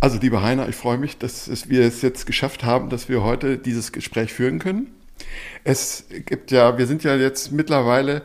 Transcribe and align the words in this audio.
Also, 0.00 0.18
lieber 0.20 0.42
Heiner, 0.42 0.68
ich 0.68 0.76
freue 0.76 0.96
mich, 0.96 1.18
dass 1.18 1.68
wir 1.68 1.82
es 1.82 2.02
jetzt 2.02 2.24
geschafft 2.24 2.62
haben, 2.62 2.88
dass 2.88 3.08
wir 3.08 3.24
heute 3.24 3.58
dieses 3.58 3.90
Gespräch 3.90 4.32
führen 4.32 4.60
können. 4.60 4.86
Es 5.64 6.04
gibt 6.24 6.52
ja, 6.52 6.78
wir 6.78 6.86
sind 6.86 7.02
ja 7.02 7.16
jetzt 7.16 7.50
mittlerweile 7.50 8.22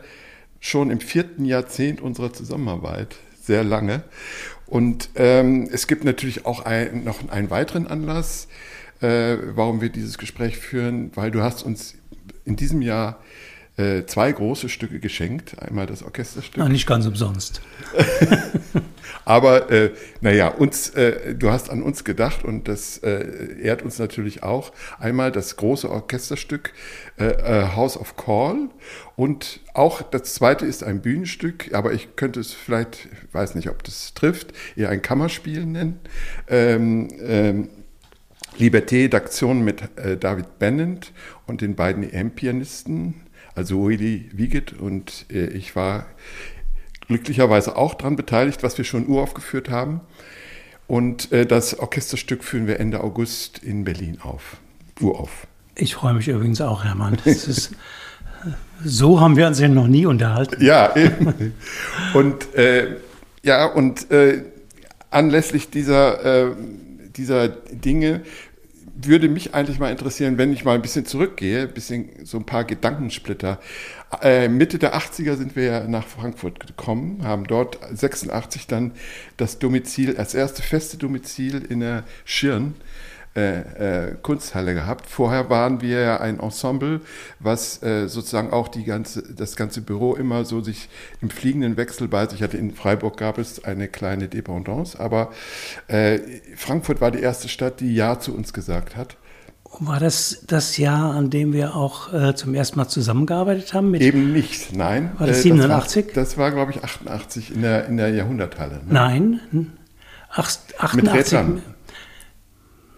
schon 0.60 0.92
im 0.92 1.00
vierten 1.00 1.44
Jahrzehnt 1.44 2.00
unserer 2.00 2.32
Zusammenarbeit, 2.32 3.16
sehr 3.42 3.64
lange. 3.64 4.04
Und 4.66 5.10
ähm, 5.16 5.68
es 5.72 5.88
gibt 5.88 6.04
natürlich 6.04 6.46
auch 6.46 6.64
ein, 6.64 7.02
noch 7.02 7.28
einen 7.28 7.50
weiteren 7.50 7.88
Anlass, 7.88 8.46
äh, 9.00 9.36
warum 9.54 9.80
wir 9.80 9.88
dieses 9.88 10.16
Gespräch 10.16 10.56
führen, 10.58 11.10
weil 11.16 11.32
du 11.32 11.42
hast 11.42 11.64
uns 11.64 11.96
in 12.44 12.54
diesem 12.54 12.82
Jahr 12.82 13.18
äh, 13.76 14.04
zwei 14.06 14.30
große 14.30 14.68
Stücke 14.68 15.00
geschenkt. 15.00 15.58
Einmal 15.60 15.86
das 15.86 16.02
Orchesterstück. 16.02 16.58
Na, 16.58 16.68
nicht 16.68 16.86
ganz 16.86 17.06
umsonst. 17.06 17.60
Aber 19.24 19.70
äh, 19.70 19.90
naja, 20.20 20.48
uns, 20.48 20.90
äh, 20.90 21.34
du 21.34 21.50
hast 21.50 21.70
an 21.70 21.82
uns 21.82 22.04
gedacht 22.04 22.44
und 22.44 22.68
das 22.68 22.98
äh, 22.98 23.60
ehrt 23.60 23.82
uns 23.82 23.98
natürlich 23.98 24.42
auch. 24.42 24.72
Einmal 24.98 25.32
das 25.32 25.56
große 25.56 25.90
Orchesterstück 25.90 26.72
äh, 27.18 27.26
äh, 27.26 27.68
House 27.74 27.96
of 27.96 28.16
Call 28.16 28.68
und 29.16 29.60
auch 29.72 30.02
das 30.02 30.34
zweite 30.34 30.66
ist 30.66 30.84
ein 30.84 31.00
Bühnenstück, 31.00 31.74
aber 31.74 31.92
ich 31.94 32.16
könnte 32.16 32.40
es 32.40 32.52
vielleicht, 32.52 33.08
weiß 33.32 33.54
nicht, 33.54 33.70
ob 33.70 33.82
das 33.82 34.14
trifft, 34.14 34.52
eher 34.76 34.90
ein 34.90 35.02
Kammerspiel 35.02 35.66
nennen. 35.66 36.00
Ähm, 36.48 37.08
ähm, 37.20 37.68
Liberté 38.56 39.08
d'Action 39.08 39.54
mit 39.54 39.82
David 40.20 40.60
Bennett 40.60 41.12
und 41.48 41.60
den 41.60 41.74
beiden 41.74 42.08
EM-Pianisten 42.08 43.24
also 43.54 43.86
Willy 43.86 44.30
Wiegit 44.32 44.72
und 44.72 45.26
äh, 45.30 45.46
ich 45.46 45.76
war 45.76 46.06
glücklicherweise 47.06 47.76
auch 47.76 47.94
daran 47.94 48.16
beteiligt, 48.16 48.62
was 48.62 48.78
wir 48.78 48.84
schon 48.84 49.06
uraufgeführt 49.06 49.70
haben. 49.70 50.00
Und 50.86 51.32
äh, 51.32 51.46
das 51.46 51.78
Orchesterstück 51.78 52.44
führen 52.44 52.66
wir 52.66 52.80
Ende 52.80 53.02
August 53.02 53.58
in 53.58 53.84
Berlin 53.84 54.18
auf. 54.20 54.58
Urauf. 55.00 55.46
Ich 55.76 55.94
freue 55.94 56.14
mich 56.14 56.28
übrigens 56.28 56.60
auch, 56.60 56.84
Hermann. 56.84 57.18
Ist, 57.24 57.72
so 58.84 59.20
haben 59.20 59.36
wir 59.36 59.46
uns 59.46 59.58
ja 59.58 59.68
noch 59.68 59.86
nie 59.86 60.06
unterhalten. 60.06 60.62
Ja, 60.62 60.94
eben. 60.94 61.54
Und 62.14 62.54
äh, 62.54 62.96
ja, 63.42 63.66
und 63.66 64.10
äh, 64.10 64.44
anlässlich 65.10 65.70
dieser, 65.70 66.50
äh, 66.50 66.54
dieser 67.16 67.48
Dinge 67.48 68.22
würde 68.96 69.28
mich 69.28 69.54
eigentlich 69.54 69.78
mal 69.78 69.90
interessieren, 69.90 70.38
wenn 70.38 70.52
ich 70.52 70.64
mal 70.64 70.74
ein 70.74 70.82
bisschen 70.82 71.04
zurückgehe, 71.04 71.62
ein 71.62 71.74
bisschen 71.74 72.24
so 72.24 72.38
ein 72.38 72.46
paar 72.46 72.64
Gedankensplitter. 72.64 73.60
Äh, 74.22 74.48
Mitte 74.48 74.78
der 74.78 74.94
80er 74.94 75.36
sind 75.36 75.56
wir 75.56 75.88
nach 75.88 76.06
Frankfurt 76.06 76.66
gekommen, 76.66 77.24
haben 77.24 77.46
dort 77.46 77.78
86 77.92 78.66
dann 78.66 78.92
das 79.36 79.58
Domizil, 79.58 80.14
das 80.14 80.34
erste 80.34 80.62
feste 80.62 80.96
Domizil 80.96 81.64
in 81.68 81.80
der 81.80 82.04
Schirn 82.24 82.74
äh, 83.36 84.10
äh, 84.10 84.14
Kunsthalle 84.22 84.74
gehabt. 84.74 85.06
Vorher 85.06 85.50
waren 85.50 85.80
wir 85.80 86.00
ja 86.00 86.20
ein 86.20 86.38
Ensemble, 86.38 87.00
was 87.40 87.82
äh, 87.82 88.06
sozusagen 88.06 88.52
auch 88.52 88.68
die 88.68 88.84
ganze, 88.84 89.34
das 89.34 89.56
ganze 89.56 89.80
Büro 89.80 90.14
immer 90.14 90.44
so 90.44 90.60
sich 90.60 90.88
im 91.20 91.30
fliegenden 91.30 91.76
Wechsel 91.76 92.06
bei 92.06 92.26
sich 92.26 92.42
hatte. 92.42 92.56
In 92.56 92.72
Freiburg 92.72 93.16
gab 93.16 93.38
es 93.38 93.64
eine 93.64 93.88
kleine 93.88 94.28
Dependance, 94.28 94.98
aber 95.00 95.32
äh, 95.88 96.20
Frankfurt 96.54 97.00
war 97.00 97.10
die 97.10 97.20
erste 97.20 97.48
Stadt, 97.48 97.80
die 97.80 97.94
Ja 97.94 98.20
zu 98.20 98.34
uns 98.34 98.52
gesagt 98.52 98.94
hat. 98.94 99.16
War 99.80 99.98
das 99.98 100.44
das 100.46 100.76
Jahr, 100.76 101.14
an 101.14 101.30
dem 101.30 101.52
wir 101.52 101.74
auch 101.74 102.12
äh, 102.12 102.36
zum 102.36 102.54
ersten 102.54 102.78
Mal 102.78 102.86
zusammengearbeitet 102.86 103.74
haben? 103.74 103.92
Eben 103.94 104.32
nicht, 104.32 104.72
nein. 104.72 105.10
War 105.18 105.26
das 105.26 105.42
87? 105.42 106.04
Äh, 106.04 106.12
das 106.14 106.14
war, 106.14 106.22
das 106.22 106.38
war 106.38 106.50
glaube 106.52 106.70
ich, 106.70 106.84
88 106.84 107.52
in 107.52 107.62
der, 107.62 107.86
in 107.86 107.96
der 107.96 108.10
Jahrhunderthalle. 108.10 108.74
Ne? 108.74 108.82
Nein, 108.90 109.40
88. 110.30 111.02
Mit 111.02 111.12
Rätseln. 111.12 111.62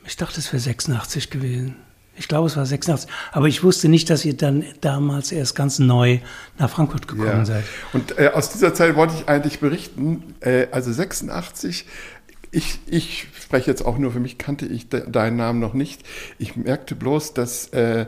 Ich 0.06 0.16
dachte, 0.16 0.40
es 0.40 0.52
wäre 0.52 0.60
86 0.60 1.30
gewesen. 1.30 1.76
Ich 2.18 2.28
glaube, 2.28 2.46
es 2.46 2.56
war 2.56 2.64
86. 2.64 3.10
Aber 3.32 3.46
ich 3.46 3.62
wusste 3.62 3.88
nicht, 3.88 4.08
dass 4.08 4.24
ihr 4.24 4.36
dann 4.36 4.64
damals 4.80 5.32
erst 5.32 5.54
ganz 5.54 5.78
neu 5.78 6.20
nach 6.58 6.70
Frankfurt 6.70 7.08
gekommen 7.08 7.28
ja. 7.28 7.44
seid. 7.44 7.64
Und 7.92 8.18
äh, 8.18 8.28
aus 8.28 8.50
dieser 8.50 8.72
Zeit 8.72 8.96
wollte 8.96 9.14
ich 9.14 9.28
eigentlich 9.28 9.60
berichten. 9.60 10.34
Äh, 10.40 10.68
also 10.70 10.92
86, 10.92 11.84
ich, 12.50 12.78
ich 12.86 13.28
spreche 13.38 13.70
jetzt 13.70 13.84
auch 13.84 13.98
nur 13.98 14.12
für 14.12 14.20
mich, 14.20 14.38
kannte 14.38 14.64
ich 14.64 14.88
de 14.88 15.10
deinen 15.10 15.36
Namen 15.36 15.60
noch 15.60 15.74
nicht. 15.74 16.02
Ich 16.38 16.56
merkte 16.56 16.94
bloß, 16.94 17.34
dass 17.34 17.68
äh, 17.68 18.06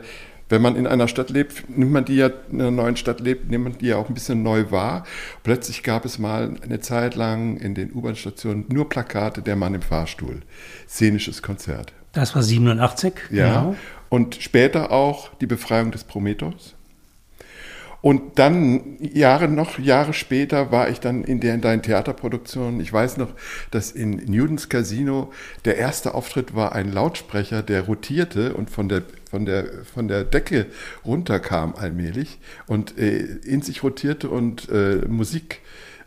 wenn 0.49 0.61
man 0.61 0.75
in 0.75 0.87
einer 0.87 1.07
Stadt 1.07 1.29
lebt, 1.29 1.69
nimmt 1.69 1.91
man 1.91 2.05
die 2.05 2.15
ja 2.15 2.29
in 2.51 2.59
einer 2.59 2.71
neuen 2.71 2.97
Stadt 2.97 3.19
lebt, 3.19 3.49
nimmt 3.49 3.63
man 3.63 3.77
die 3.77 3.87
ja 3.87 3.97
auch 3.97 4.09
ein 4.09 4.13
bisschen 4.13 4.43
neu 4.43 4.71
wahr. 4.71 5.05
Plötzlich 5.43 5.83
gab 5.83 6.05
es 6.05 6.19
mal 6.19 6.55
eine 6.61 6.79
Zeit 6.79 7.15
lang 7.15 7.57
in 7.57 7.75
den 7.75 7.93
U-Bahn-Stationen 7.93 8.65
nur 8.69 8.89
Plakate, 8.89 9.41
der 9.41 9.55
Mann 9.55 9.75
im 9.75 9.81
Fahrstuhl. 9.81 10.41
Szenisches 10.87 11.41
Konzert. 11.41 11.93
Das 12.13 12.35
war 12.35 12.41
87. 12.41 13.13
Ja. 13.29 13.61
Genau. 13.61 13.75
Und 14.09 14.35
später 14.35 14.91
auch 14.91 15.29
die 15.35 15.45
Befreiung 15.45 15.91
des 15.91 16.03
Prometheus. 16.03 16.75
Und 18.01 18.39
dann 18.39 18.97
Jahre 19.01 19.49
noch 19.49 19.77
Jahre 19.77 20.13
später 20.13 20.71
war 20.71 20.89
ich 20.89 21.01
dann 21.01 21.23
in, 21.25 21.41
der, 21.41 21.53
in 21.53 21.61
deinen 21.61 21.81
Theaterproduktionen. 21.81 22.79
Ich 22.79 22.93
weiß 22.93 23.17
noch, 23.17 23.29
dass 23.71 23.91
in 23.91 24.11
Newtons 24.25 24.69
Casino 24.69 25.31
der 25.65 25.77
erste 25.77 26.13
Auftritt 26.15 26.55
war 26.55 26.73
ein 26.73 26.93
Lautsprecher, 26.93 27.61
der 27.61 27.81
rotierte 27.81 28.53
und 28.53 28.69
von 28.69 28.87
der 28.87 29.03
von 29.29 29.45
der 29.45 29.65
von 29.93 30.07
der 30.07 30.23
Decke 30.23 30.67
runterkam 31.05 31.75
allmählich 31.75 32.39
und 32.67 32.97
äh, 32.97 33.19
in 33.43 33.61
sich 33.61 33.83
rotierte 33.83 34.29
und 34.29 34.69
äh, 34.69 35.05
Musik 35.07 35.61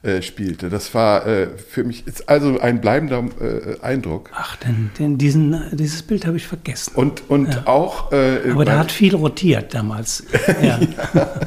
äh, 0.05 0.21
spielte. 0.21 0.69
Das 0.69 0.95
war 0.95 1.29
äh, 1.29 1.47
für 1.57 1.85
mich 1.85 2.03
also 2.27 2.59
ein 2.59 2.81
bleibender 2.81 3.25
äh, 3.41 3.81
Eindruck. 3.83 4.31
Ach, 4.35 4.57
denn, 4.57 4.91
denn 4.99 5.17
diesen, 5.17 5.63
dieses 5.71 6.03
Bild 6.03 6.27
habe 6.27 6.37
ich 6.37 6.45
vergessen. 6.45 6.93
Und, 6.97 7.31
und 7.31 7.55
ja. 7.55 7.69
auch. 7.69 8.11
Äh, 8.11 8.51
Aber 8.51 8.65
da 8.65 8.81
hat 8.81 8.91
viel 8.91 9.15
rotiert 9.15 9.73
damals. 9.75 10.25
ja. 10.61 10.81
ja. 11.15 11.41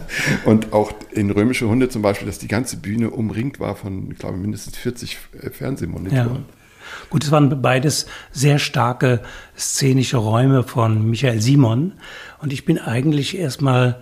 Und 0.46 0.72
auch 0.72 0.94
in 1.12 1.32
Römische 1.32 1.68
Hunde 1.68 1.90
zum 1.90 2.02
Beispiel, 2.02 2.28
dass 2.28 2.40
die 2.40 2.48
ganze 2.48 2.78
Bühne 2.78 3.10
umringt 3.10 3.60
war 3.60 3.76
von, 3.76 4.10
ich 4.12 4.20
glaube, 4.20 4.38
mindestens 4.38 4.78
40 4.78 5.18
äh, 5.42 5.50
Fernsehmonitoren. 5.50 6.46
Ja. 6.48 6.65
Gut, 7.10 7.24
es 7.24 7.32
waren 7.32 7.62
beides 7.62 8.06
sehr 8.32 8.60
starke 8.60 9.22
szenische 9.58 10.18
Räume 10.18 10.64
von 10.64 11.10
Michael 11.10 11.42
Simon. 11.42 11.94
Und 12.42 12.54
ich 12.54 12.66
bin 12.66 12.80
eigentlich 12.80 13.38
erstmal 13.38 14.02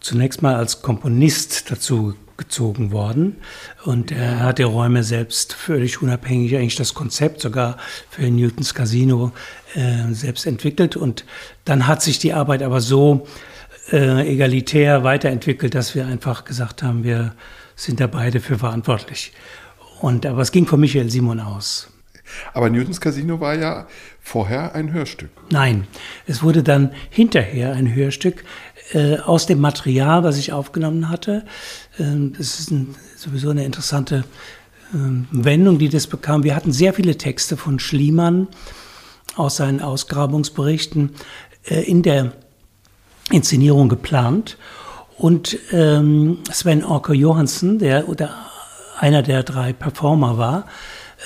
zunächst 0.00 0.42
mal 0.42 0.54
als 0.54 0.82
Komponist 0.82 1.70
dazu 1.70 2.14
gezogen 2.40 2.90
worden. 2.90 3.36
Und 3.84 4.10
er 4.10 4.40
hat 4.40 4.58
die 4.58 4.62
Räume 4.62 5.04
selbst 5.04 5.52
völlig 5.52 6.00
unabhängig, 6.00 6.56
eigentlich 6.56 6.74
das 6.74 6.94
Konzept 6.94 7.42
sogar 7.42 7.76
für 8.08 8.22
Newtons 8.22 8.74
Casino 8.74 9.32
äh, 9.74 10.12
selbst 10.12 10.46
entwickelt. 10.46 10.96
Und 10.96 11.24
dann 11.66 11.86
hat 11.86 12.02
sich 12.02 12.18
die 12.18 12.32
Arbeit 12.32 12.62
aber 12.62 12.80
so 12.80 13.26
äh, 13.92 14.26
egalitär 14.26 15.04
weiterentwickelt, 15.04 15.74
dass 15.74 15.94
wir 15.94 16.06
einfach 16.06 16.44
gesagt 16.44 16.82
haben, 16.82 17.04
wir 17.04 17.34
sind 17.76 18.00
da 18.00 18.06
beide 18.06 18.40
für 18.40 18.58
verantwortlich. 18.58 19.32
Und 20.00 20.24
aber 20.24 20.40
es 20.40 20.50
ging 20.50 20.66
von 20.66 20.80
Michael 20.80 21.10
Simon 21.10 21.40
aus. 21.40 21.88
Aber 22.52 22.70
Newtons 22.70 23.00
Casino 23.00 23.40
war 23.40 23.54
ja 23.54 23.86
vorher 24.20 24.74
ein 24.74 24.92
Hörstück. 24.92 25.30
Nein, 25.50 25.86
es 26.26 26.42
wurde 26.42 26.62
dann 26.62 26.92
hinterher 27.10 27.72
ein 27.72 27.94
Hörstück 27.94 28.44
äh, 28.92 29.16
aus 29.18 29.46
dem 29.46 29.60
Material, 29.60 30.24
was 30.24 30.36
ich 30.36 30.52
aufgenommen 30.52 31.08
hatte. 31.08 31.44
Ähm, 31.98 32.34
das 32.36 32.60
ist 32.60 32.70
ein, 32.70 32.94
sowieso 33.16 33.50
eine 33.50 33.64
interessante 33.64 34.24
ähm, 34.94 35.26
Wendung, 35.30 35.78
die 35.78 35.88
das 35.88 36.06
bekam. 36.06 36.44
Wir 36.44 36.54
hatten 36.54 36.72
sehr 36.72 36.94
viele 36.94 37.16
Texte 37.16 37.56
von 37.56 37.78
Schliemann 37.78 38.48
aus 39.36 39.56
seinen 39.56 39.80
Ausgrabungsberichten 39.80 41.14
äh, 41.64 41.82
in 41.82 42.02
der 42.02 42.32
Inszenierung 43.30 43.88
geplant. 43.88 44.58
Und 45.16 45.58
ähm, 45.72 46.38
Sven 46.50 46.84
Orker 46.84 47.14
Johansen, 47.14 47.78
der 47.78 48.08
oder 48.08 48.30
einer 48.98 49.22
der 49.22 49.42
drei 49.42 49.72
Performer 49.72 50.38
war, 50.38 50.66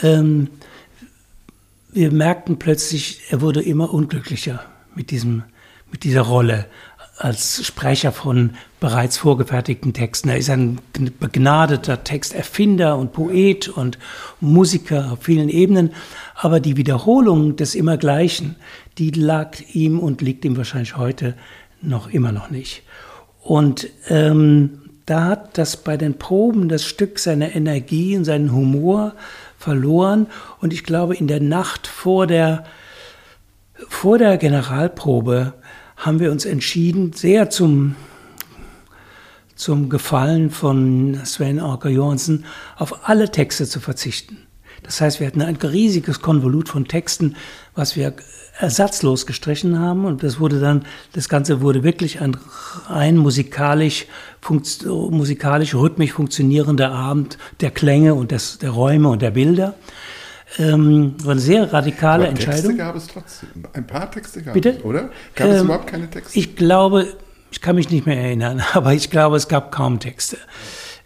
ähm, 0.03 0.51
wir 1.95 2.11
merkten 2.11 2.59
plötzlich, 2.59 3.21
er 3.31 3.41
wurde 3.41 3.63
immer 3.63 3.95
unglücklicher 3.95 4.65
mit, 4.95 5.11
diesem, 5.11 5.45
mit 5.91 6.05
dieser 6.05 6.23
Rolle 6.23 6.67
als 7.17 7.65
Sprecher 7.65 8.11
von 8.11 8.51
bereits 8.81 9.17
vorgefertigten 9.19 9.93
Texten. 9.93 10.29
Er 10.29 10.39
ist 10.39 10.51
ein 10.51 10.81
begnadeter 11.21 12.03
Texterfinder 12.03 12.99
und 12.99 13.13
Poet 13.13 13.69
und 13.69 13.99
Musiker 14.41 15.13
auf 15.13 15.23
vielen 15.23 15.49
Ebenen. 15.49 15.93
Aber 16.35 16.59
die 16.59 16.77
Wiederholung 16.77 17.55
des 17.55 17.77
Immergleichen, 17.77 18.57
die 18.99 19.11
lag 19.11 19.61
ihm 19.73 20.01
und 20.01 20.21
liegt 20.21 20.45
ihm 20.45 20.57
wahrscheinlich 20.57 20.97
heute 20.97 21.35
noch 21.81 22.13
immer 22.13 22.33
noch 22.33 22.51
nicht. 22.51 22.83
Und 23.41 23.89
ähm, 24.09 24.81
da 25.07 25.25
hat 25.27 25.59
das 25.59 25.77
bei 25.77 25.97
den 25.97 26.15
Proben 26.19 26.69
das 26.69 26.85
Stück 26.85 27.21
seine 27.21 27.55
Energie 27.55 28.17
und 28.17 28.25
seinen 28.25 28.53
Humor 28.53 29.15
verloren. 29.65 30.27
Und 30.61 30.73
ich 30.73 30.85
glaube, 30.85 31.17
in 31.17 31.27
der 31.27 31.41
Nacht 31.41 31.87
vor 31.87 32.27
der, 32.27 32.65
vor 33.89 34.19
der 34.19 34.37
Generalprobe 34.37 35.55
haben 35.97 36.21
wir 36.21 36.31
uns 36.31 36.45
entschieden, 36.45 37.15
sehr 37.15 37.49
zum, 37.49 37.97
zum 39.55 39.89
Gefallen 39.89 40.51
von 40.51 41.19
Sven 41.25 41.61
Orker 41.61 41.89
Johansen, 41.89 42.45
auf 42.77 43.09
alle 43.09 43.31
Texte 43.31 43.67
zu 43.67 43.81
verzichten. 43.81 44.39
Das 44.83 45.01
heißt, 45.01 45.19
wir 45.19 45.27
hatten 45.27 45.41
ein 45.41 45.57
riesiges 45.57 46.21
Konvolut 46.21 46.69
von 46.69 46.87
Texten, 46.87 47.37
was 47.75 47.97
wir 47.97 48.15
ersatzlos 48.59 49.27
gestrichen 49.27 49.79
haben 49.81 50.05
und 50.05 50.23
das 50.23 50.39
wurde 50.39 50.61
dann, 50.61 50.85
das 51.13 51.29
Ganze 51.29 51.61
wurde 51.61 51.83
wirklich 51.83 52.21
ein 52.21 52.37
rein 52.87 53.17
musikalisch, 53.17 54.07
musikalisch 54.89 55.75
rhythmisch 55.75 56.13
funktionierender 56.13 56.93
Abend 56.93 57.37
der 57.61 57.71
Klänge 57.71 58.15
und 58.15 58.31
des, 58.31 58.59
der 58.59 58.71
Räume 58.71 59.09
und 59.09 59.23
der 59.23 59.33
Bilder. 59.33 59.75
Ähm, 60.57 61.15
war 61.25 61.33
eine 61.33 61.41
sehr 61.41 61.73
radikale 61.73 62.25
Aber 62.25 62.31
Entscheidung. 62.31 62.63
Texte 62.63 62.77
gab 62.77 62.95
es 62.95 63.07
trotzdem. 63.09 63.49
Ein 63.73 63.87
paar 63.87 64.09
Texte 64.11 64.41
gab 64.41 64.55
Bitte? 64.55 64.71
es, 64.71 64.85
oder? 64.85 65.11
Gab 65.35 65.49
es 65.49 65.61
Ähm, 65.61 65.65
überhaupt 65.65 65.89
keine 65.89 66.09
Texte? 66.09 66.39
Ich 66.39 66.55
glaube, 66.55 67.09
ich 67.51 67.61
kann 67.61 67.75
mich 67.75 67.91
nicht 67.91 68.07
mehr 68.07 68.19
erinnern, 68.19 68.63
aber 68.73 68.95
ich 68.95 69.11
glaube, 69.11 69.37
es 69.37 69.49
gab 69.49 69.73
kaum 69.73 69.99
Texte. 69.99 70.39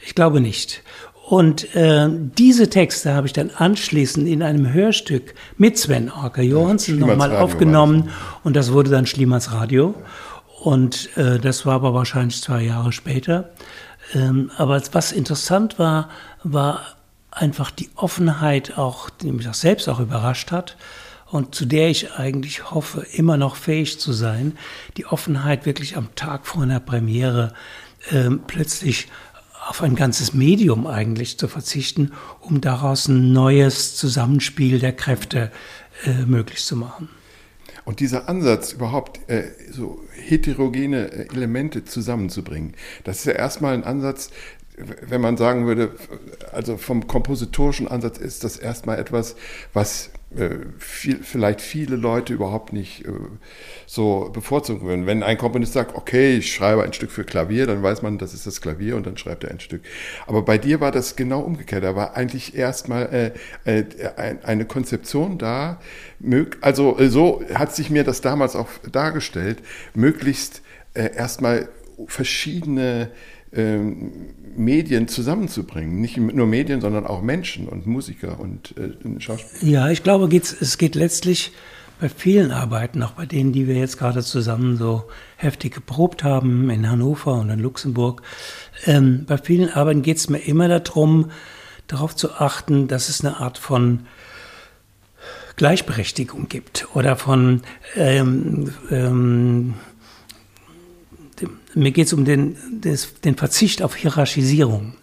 Ich 0.05 0.15
glaube 0.15 0.41
nicht. 0.43 0.83
Und 1.29 1.75
äh, 1.75 2.09
diese 2.11 2.71
Texte 2.71 3.13
habe 3.13 3.27
ich 3.27 3.35
dann 3.35 3.51
anschließend 3.51 4.27
in 4.27 4.43
einem 4.43 4.73
Hörstück 4.73 5.35
mit 5.59 5.77
Sven 5.77 6.11
Orker 6.11 6.41
Johansen 6.41 6.95
Schliemans 6.95 7.19
nochmal 7.19 7.37
aufgenommen 7.37 8.09
und 8.45 8.57
das 8.57 8.73
wurde 8.73 8.91
dann 8.91 9.05
Schliemans 9.05 9.53
Radio. 9.53 9.95
Und 10.63 11.15
äh, 11.19 11.39
das 11.39 11.67
war 11.67 11.75
aber 11.75 11.93
wahrscheinlich 11.93 12.41
zwei 12.41 12.63
Jahre 12.63 12.93
später. 12.93 13.51
Ähm, 14.15 14.51
aber 14.57 14.81
was 14.93 15.13
interessant 15.13 15.79
war, 15.79 16.09
war 16.45 16.81
einfach 17.31 17.73
die 17.73 17.91
Offenheit 17.95 18.79
auch, 18.79 19.11
die 19.11 19.31
mich 19.31 19.47
auch 19.51 19.55
selbst 19.55 19.87
auch 19.91 20.01
überrascht 20.01 20.51
hat 20.51 20.79
und 21.27 21.55
zu 21.55 21.67
der 21.67 21.91
ich 21.91 22.15
eigentlich 22.15 22.71
hoffe, 22.71 23.05
immer 23.13 23.37
noch 23.37 23.57
fähig 23.57 24.01
zu 24.01 24.15
sein, 24.15 24.57
die 24.97 25.05
Offenheit 25.05 25.67
wirklich 25.67 25.99
am 25.99 26.15
Tag 26.15 26.47
vor 26.47 26.63
einer 26.63 26.81
Premiere 26.81 27.53
ähm, 28.11 28.41
plötzlich 28.47 29.09
auf 29.69 29.83
ein 29.83 29.95
ganzes 29.95 30.33
Medium 30.33 30.87
eigentlich 30.87 31.39
zu 31.39 31.47
verzichten, 31.47 32.13
um 32.41 32.61
daraus 32.61 33.07
ein 33.07 33.33
neues 33.33 33.97
Zusammenspiel 33.97 34.79
der 34.79 34.93
Kräfte 34.93 35.53
äh, 36.07 36.25
möglich 36.25 36.65
zu 36.65 36.75
machen. 36.75 37.11
Und 37.85 38.01
dieser 38.01 38.29
Ansatz, 38.29 38.73
überhaupt 38.73 39.29
äh, 39.29 39.51
so 39.71 40.01
heterogene 40.15 41.11
äh, 41.13 41.35
Elemente 41.35 41.85
zusammenzubringen, 41.85 42.75
das 43.05 43.19
ist 43.19 43.25
ja 43.27 43.33
erstmal 43.33 43.75
ein 43.75 43.85
Ansatz, 43.85 44.31
wenn 44.77 45.21
man 45.21 45.37
sagen 45.37 45.67
würde, 45.67 45.95
also 46.53 46.77
vom 46.77 47.07
kompositorischen 47.07 47.89
Ansatz 47.89 48.19
ist 48.19 48.45
das 48.45 48.57
erstmal 48.57 48.99
etwas, 48.99 49.37
was 49.73 50.11
viel, 50.79 51.23
vielleicht 51.23 51.63
viele 51.63 51.97
Leute 51.97 52.35
überhaupt 52.35 52.75
nicht 52.75 53.07
äh, 53.07 53.13
so 53.87 54.29
bevorzugen 54.31 54.87
würden. 54.87 55.07
Wenn 55.07 55.23
ein 55.23 55.39
Komponist 55.39 55.73
sagt, 55.73 55.95
okay, 55.95 56.37
ich 56.37 56.53
schreibe 56.53 56.83
ein 56.83 56.93
Stück 56.93 57.11
für 57.11 57.25
Klavier, 57.25 57.67
dann 57.67 57.83
weiß 57.83 58.03
man, 58.03 58.19
das 58.19 58.35
ist 58.35 58.47
das 58.47 58.61
Klavier 58.61 58.97
und 58.97 59.07
dann 59.07 59.17
schreibt 59.17 59.45
er 59.45 59.51
ein 59.51 59.61
Stück. 59.61 59.81
Aber 60.27 60.43
bei 60.43 60.59
dir 60.59 60.81
war 60.81 60.93
das 60.93 61.17
genau 61.17 61.41
umgekehrt. 61.41 61.83
Da 61.83 61.97
war 61.97 62.15
eigentlich 62.15 62.55
erstmal 62.55 63.35
äh, 63.65 63.81
äh, 63.81 63.85
ein, 64.17 64.45
eine 64.45 64.65
Konzeption 64.67 65.39
da, 65.39 65.81
also 66.61 66.99
äh, 66.99 67.09
so 67.09 67.43
hat 67.55 67.75
sich 67.75 67.89
mir 67.89 68.05
das 68.05 68.21
damals 68.21 68.55
auch 68.55 68.69
dargestellt, 68.93 69.63
möglichst 69.95 70.61
äh, 70.93 71.15
erstmal 71.15 71.71
verschiedene 72.07 73.11
ähm, 73.53 74.13
Medien 74.57 75.09
zusammenzubringen. 75.09 76.01
Nicht 76.01 76.17
nur 76.17 76.47
Medien, 76.47 76.81
sondern 76.81 77.07
auch 77.07 77.23
Menschen 77.23 77.69
und 77.69 77.87
Musiker 77.87 78.41
und 78.41 78.75
äh, 78.77 79.21
Schauspieler. 79.21 79.71
Ja, 79.71 79.91
ich 79.91 80.03
glaube, 80.03 80.29
es 80.37 80.79
geht 80.79 80.95
letztlich 80.95 81.53
bei 82.01 82.09
vielen 82.09 82.53
Arbeiten, 82.53 83.03
auch 83.03 83.13
bei 83.13 83.27
denen, 83.27 83.53
die 83.53 83.67
wir 83.67 83.75
jetzt 83.75 83.99
gerade 83.99 84.23
zusammen 84.23 84.77
so 84.77 85.05
heftig 85.37 85.75
geprobt 85.75 86.23
haben, 86.23 86.71
in 86.71 86.89
Hannover 86.89 87.35
und 87.35 87.51
in 87.51 87.59
Luxemburg, 87.59 88.23
ähm, 88.87 89.25
bei 89.27 89.39
vielen 89.39 89.71
Arbeiten 89.71 90.03
geht 90.03 90.19
es 90.19 90.29
mir 90.29 90.39
immer 90.39 90.69
darum, 90.69 91.31
darauf 91.87 92.15
zu 92.15 92.35
achten, 92.35 92.87
dass 92.87 93.09
es 93.09 93.25
eine 93.25 93.39
Art 93.39 93.59
von 93.59 94.07
Gleichberechtigung 95.57 96.49
gibt 96.49 96.87
oder 96.95 97.17
von 97.17 97.63
ähm, 97.97 98.73
ähm, 98.91 99.75
mir 101.75 101.91
geht 101.91 102.07
es 102.07 102.13
um 102.13 102.25
den, 102.25 102.57
des, 102.81 103.21
den 103.21 103.37
Verzicht 103.37 103.83
auf 103.83 103.97
Hierarchisierung. 103.97 104.95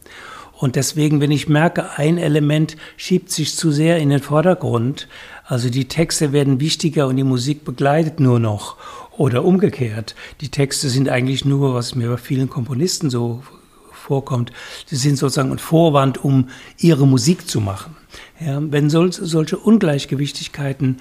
Und 0.58 0.78
deswegen, 0.78 1.20
wenn 1.20 1.32
ich 1.32 1.50
merke, 1.50 1.98
ein 1.98 2.18
Element 2.18 2.78
schiebt 2.96 3.30
sich 3.30 3.56
zu 3.56 3.72
sehr 3.72 3.98
in 3.98 4.10
den 4.10 4.22
Vordergrund, 4.22 5.08
also 5.46 5.70
die 5.70 5.88
Texte 5.88 6.32
werden 6.32 6.60
wichtiger 6.60 7.08
und 7.08 7.18
die 7.18 7.24
Musik 7.24 7.66
begleitet 7.66 8.20
nur 8.20 8.40
noch 8.40 8.78
oder 9.18 9.44
umgekehrt. 9.44 10.16
Die 10.42 10.50
Texte 10.50 10.90
sind 10.90 11.10
eigentlich 11.10 11.46
nur, 11.46 11.74
was 11.74 11.96
mir 11.96 12.10
bei 12.10 12.18
vielen 12.18 12.50
Komponisten 12.50 13.10
so 13.10 13.44
vorkommt, 13.92 14.52
sie 14.86 14.96
sind 14.96 15.18
sozusagen 15.18 15.52
ein 15.52 15.60
Vorwand, 15.60 16.24
um 16.24 16.50
ihre 16.78 17.08
Musik 17.08 17.48
zu 17.48 17.60
machen. 17.60 17.96
Ja, 18.40 18.60
wenn 18.62 18.90
sol 18.90 19.12
solche 19.12 19.58
Ungleichgewichtigkeiten 19.58 20.98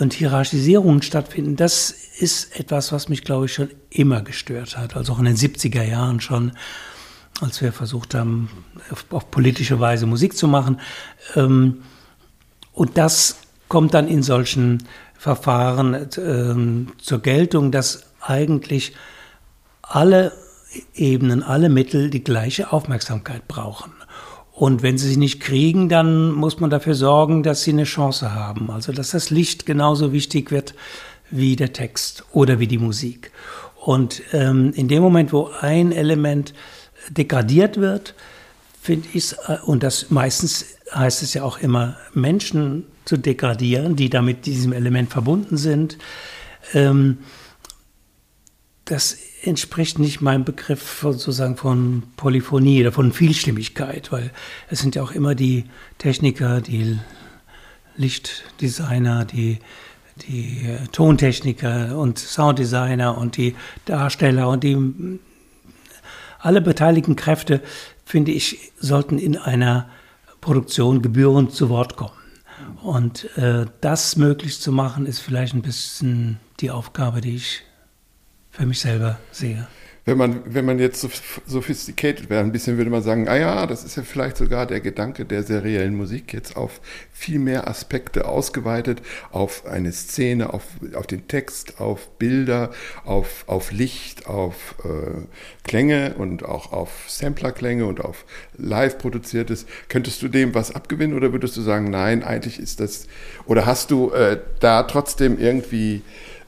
und 0.00 0.14
Hierarchisierungen 0.14 1.02
stattfinden, 1.02 1.56
das 1.56 1.94
ist 2.18 2.58
etwas, 2.58 2.92
was 2.92 3.08
mich, 3.08 3.24
glaube 3.24 3.46
ich, 3.46 3.54
schon 3.54 3.70
immer 3.90 4.22
gestört 4.22 4.76
hat. 4.76 4.96
Also 4.96 5.14
auch 5.14 5.18
in 5.18 5.24
den 5.24 5.36
70er 5.36 5.82
Jahren 5.82 6.20
schon, 6.20 6.52
als 7.40 7.60
wir 7.60 7.72
versucht 7.72 8.14
haben, 8.14 8.50
auf, 8.90 9.04
auf 9.10 9.30
politische 9.30 9.80
Weise 9.80 10.06
Musik 10.06 10.36
zu 10.36 10.46
machen. 10.46 10.80
Ähm, 11.34 11.82
und 12.72 12.96
das 12.98 13.36
kommt 13.68 13.94
dann 13.94 14.08
in 14.08 14.22
solchen 14.22 14.84
Verfahren 15.14 16.08
ähm, 16.18 16.92
zur 16.98 17.20
Geltung, 17.20 17.72
dass 17.72 18.04
eigentlich 18.20 18.94
alle 19.82 20.32
Ebenen, 20.94 21.42
alle 21.42 21.68
Mittel 21.68 22.10
die 22.10 22.24
gleiche 22.24 22.72
Aufmerksamkeit 22.72 23.46
brauchen. 23.48 23.92
Und 24.52 24.82
wenn 24.82 24.98
sie 24.98 25.08
sie 25.08 25.16
nicht 25.16 25.40
kriegen, 25.40 25.88
dann 25.88 26.30
muss 26.30 26.60
man 26.60 26.70
dafür 26.70 26.94
sorgen, 26.94 27.42
dass 27.42 27.62
sie 27.62 27.72
eine 27.72 27.84
Chance 27.84 28.34
haben. 28.34 28.70
Also 28.70 28.92
dass 28.92 29.10
das 29.10 29.30
Licht 29.30 29.66
genauso 29.66 30.12
wichtig 30.12 30.52
wird 30.52 30.74
wie 31.30 31.56
der 31.56 31.72
Text 31.72 32.24
oder 32.32 32.58
wie 32.58 32.66
die 32.66 32.78
Musik. 32.78 33.32
Und 33.76 34.22
ähm, 34.32 34.72
in 34.74 34.88
dem 34.88 35.02
Moment, 35.02 35.32
wo 35.32 35.50
ein 35.60 35.92
Element 35.92 36.54
degradiert 37.10 37.76
wird, 37.76 38.14
finde 38.80 39.08
ich 39.12 39.16
es, 39.16 39.36
und 39.64 39.82
das 39.82 40.10
meistens 40.10 40.66
heißt 40.92 41.22
es 41.22 41.34
ja 41.34 41.42
auch 41.42 41.58
immer, 41.58 41.96
Menschen 42.12 42.84
zu 43.04 43.16
degradieren, 43.16 43.96
die 43.96 44.10
damit 44.10 44.46
diesem 44.46 44.72
Element 44.72 45.10
verbunden 45.10 45.56
sind, 45.56 45.98
ähm, 46.72 47.18
das 48.84 49.16
entspricht 49.42 49.98
nicht 49.98 50.20
meinem 50.20 50.44
Begriff 50.44 50.82
von, 50.82 51.12
sozusagen 51.12 51.56
von 51.56 52.02
Polyphonie 52.16 52.80
oder 52.80 52.92
von 52.92 53.12
Vielstimmigkeit, 53.12 54.12
weil 54.12 54.30
es 54.68 54.80
sind 54.80 54.94
ja 54.94 55.02
auch 55.02 55.12
immer 55.12 55.34
die 55.34 55.64
Techniker, 55.98 56.60
die 56.60 56.98
Lichtdesigner, 57.96 59.24
die, 59.24 59.58
die 60.22 60.76
Tontechniker 60.92 61.98
und 61.98 62.18
Sounddesigner 62.18 63.18
und 63.18 63.36
die 63.36 63.54
Darsteller 63.84 64.48
und 64.48 64.64
die 64.64 64.76
alle 66.38 66.60
beteiligten 66.60 67.16
Kräfte, 67.16 67.62
finde 68.04 68.32
ich, 68.32 68.72
sollten 68.78 69.18
in 69.18 69.36
einer 69.36 69.88
Produktion 70.40 71.00
gebührend 71.00 71.52
zu 71.52 71.70
Wort 71.70 71.96
kommen. 71.96 72.12
Und 72.82 73.36
äh, 73.38 73.64
das 73.80 74.16
möglich 74.16 74.60
zu 74.60 74.70
machen, 74.70 75.06
ist 75.06 75.20
vielleicht 75.20 75.54
ein 75.54 75.62
bisschen 75.62 76.38
die 76.60 76.70
Aufgabe, 76.70 77.22
die 77.22 77.36
ich 77.36 77.62
für 78.50 78.66
mich 78.66 78.80
selber 78.80 79.18
sehe. 79.32 79.66
Wenn 80.06 80.18
man, 80.18 80.42
wenn 80.44 80.66
man 80.66 80.78
jetzt 80.78 81.00
so 81.00 81.08
sophisticated 81.46 82.28
wäre, 82.28 82.42
ein 82.42 82.52
bisschen 82.52 82.76
würde 82.76 82.90
man 82.90 83.02
sagen, 83.02 83.26
ah 83.26 83.36
ja, 83.36 83.66
das 83.66 83.84
ist 83.84 83.96
ja 83.96 84.02
vielleicht 84.02 84.36
sogar 84.36 84.66
der 84.66 84.80
Gedanke 84.80 85.24
der 85.24 85.42
seriellen 85.42 85.96
Musik 85.96 86.34
jetzt 86.34 86.56
auf 86.56 86.82
viel 87.10 87.38
mehr 87.38 87.68
Aspekte 87.68 88.28
ausgeweitet, 88.28 89.00
auf 89.30 89.64
eine 89.64 89.92
Szene, 89.92 90.52
auf, 90.52 90.64
auf 90.94 91.06
den 91.06 91.26
Text, 91.26 91.80
auf 91.80 92.10
Bilder, 92.18 92.70
auf, 93.06 93.44
auf 93.46 93.72
Licht, 93.72 94.26
auf 94.26 94.74
äh, 94.84 95.22
Klänge 95.66 96.16
und 96.18 96.44
auch 96.44 96.72
auf 96.72 96.90
Samplerklänge 97.08 97.86
und 97.86 98.04
auf 98.04 98.26
live 98.58 98.98
produziertes. 98.98 99.64
Könntest 99.88 100.20
du 100.20 100.28
dem 100.28 100.54
was 100.54 100.74
abgewinnen 100.74 101.16
oder 101.16 101.32
würdest 101.32 101.56
du 101.56 101.62
sagen, 101.62 101.88
nein, 101.88 102.22
eigentlich 102.22 102.58
ist 102.58 102.80
das, 102.80 103.06
oder 103.46 103.64
hast 103.64 103.90
du 103.90 104.10
äh, 104.10 104.38
da 104.60 104.82
trotzdem 104.82 105.38
irgendwie 105.38 106.02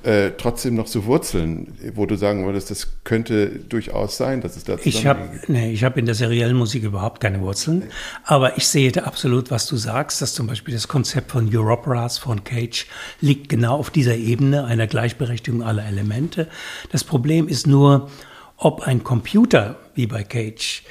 äh, 0.07 0.33
trotzdem 0.39 0.77
noch 0.77 0.87
so 0.87 1.05
Wurzeln, 1.05 1.77
wo 1.95 2.07
du 2.07 2.17
sagen 2.17 2.47
würdest, 2.47 2.71
das 2.71 3.03
könnte 3.03 3.49
durchaus 3.49 4.17
sein, 4.17 4.41
dass 4.41 4.57
es 4.57 4.63
da 4.63 4.77
Ich 4.85 5.05
habe 5.05 5.29
nee, 5.49 5.73
ich 5.73 5.83
hab 5.83 5.97
in 5.97 6.07
der 6.07 6.15
seriellen 6.15 6.57
Musik 6.57 6.85
überhaupt 6.85 7.21
keine 7.21 7.41
Wurzeln, 7.41 7.85
aber 8.25 8.57
ich 8.57 8.69
sehe 8.69 8.93
da 8.93 9.03
absolut, 9.03 9.51
was 9.51 9.67
du 9.67 9.77
sagst, 9.77 10.23
dass 10.23 10.33
zum 10.33 10.47
Beispiel 10.47 10.75
das 10.75 10.87
Konzept 10.87 11.33
von 11.33 11.53
Europeras 11.53 12.19
von 12.19 12.45
Cage 12.45 12.87
liegt 13.21 13.49
genau 13.49 13.77
auf 13.77 13.91
dieser 13.91 14.15
Ebene 14.15 14.65
einer 14.65 14.87
Gleichberechtigung 14.87 15.65
aller 15.65 15.85
Elemente. 15.85 16.47
Das 16.93 17.03
Problem 17.03 17.49
ist 17.49 17.67
nur, 17.67 18.09
ob 18.57 18.83
ein 18.83 19.03
Computer 19.03 19.75
wie 19.95 20.07
bei 20.07 20.23
Cage 20.23 20.85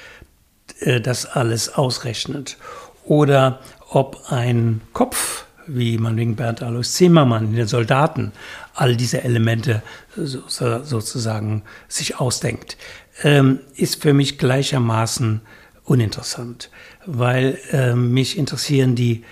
äh, 0.81 0.99
das 0.99 1.25
alles 1.25 1.73
ausrechnet 1.73 2.57
oder 3.05 3.61
ob 3.89 4.29
ein 4.29 4.81
Kopf 4.91 5.45
wie 5.67 5.97
man 5.97 6.15
wegen 6.17 6.35
Bernd 6.35 6.61
Alois 6.61 6.93
Zimmermann 6.93 7.45
in 7.45 7.55
den 7.55 7.67
Soldaten 7.67 8.31
all 8.75 8.95
diese 8.95 9.23
Elemente 9.23 9.81
so, 10.15 10.43
sozusagen 10.47 11.63
sich 11.87 12.19
ausdenkt, 12.19 12.77
ähm, 13.23 13.59
ist 13.75 14.01
für 14.01 14.13
mich 14.13 14.37
gleichermaßen 14.37 15.41
uninteressant, 15.83 16.69
weil 17.05 17.57
äh, 17.71 17.95
mich 17.95 18.37
interessieren 18.37 18.95
die, 18.95 19.23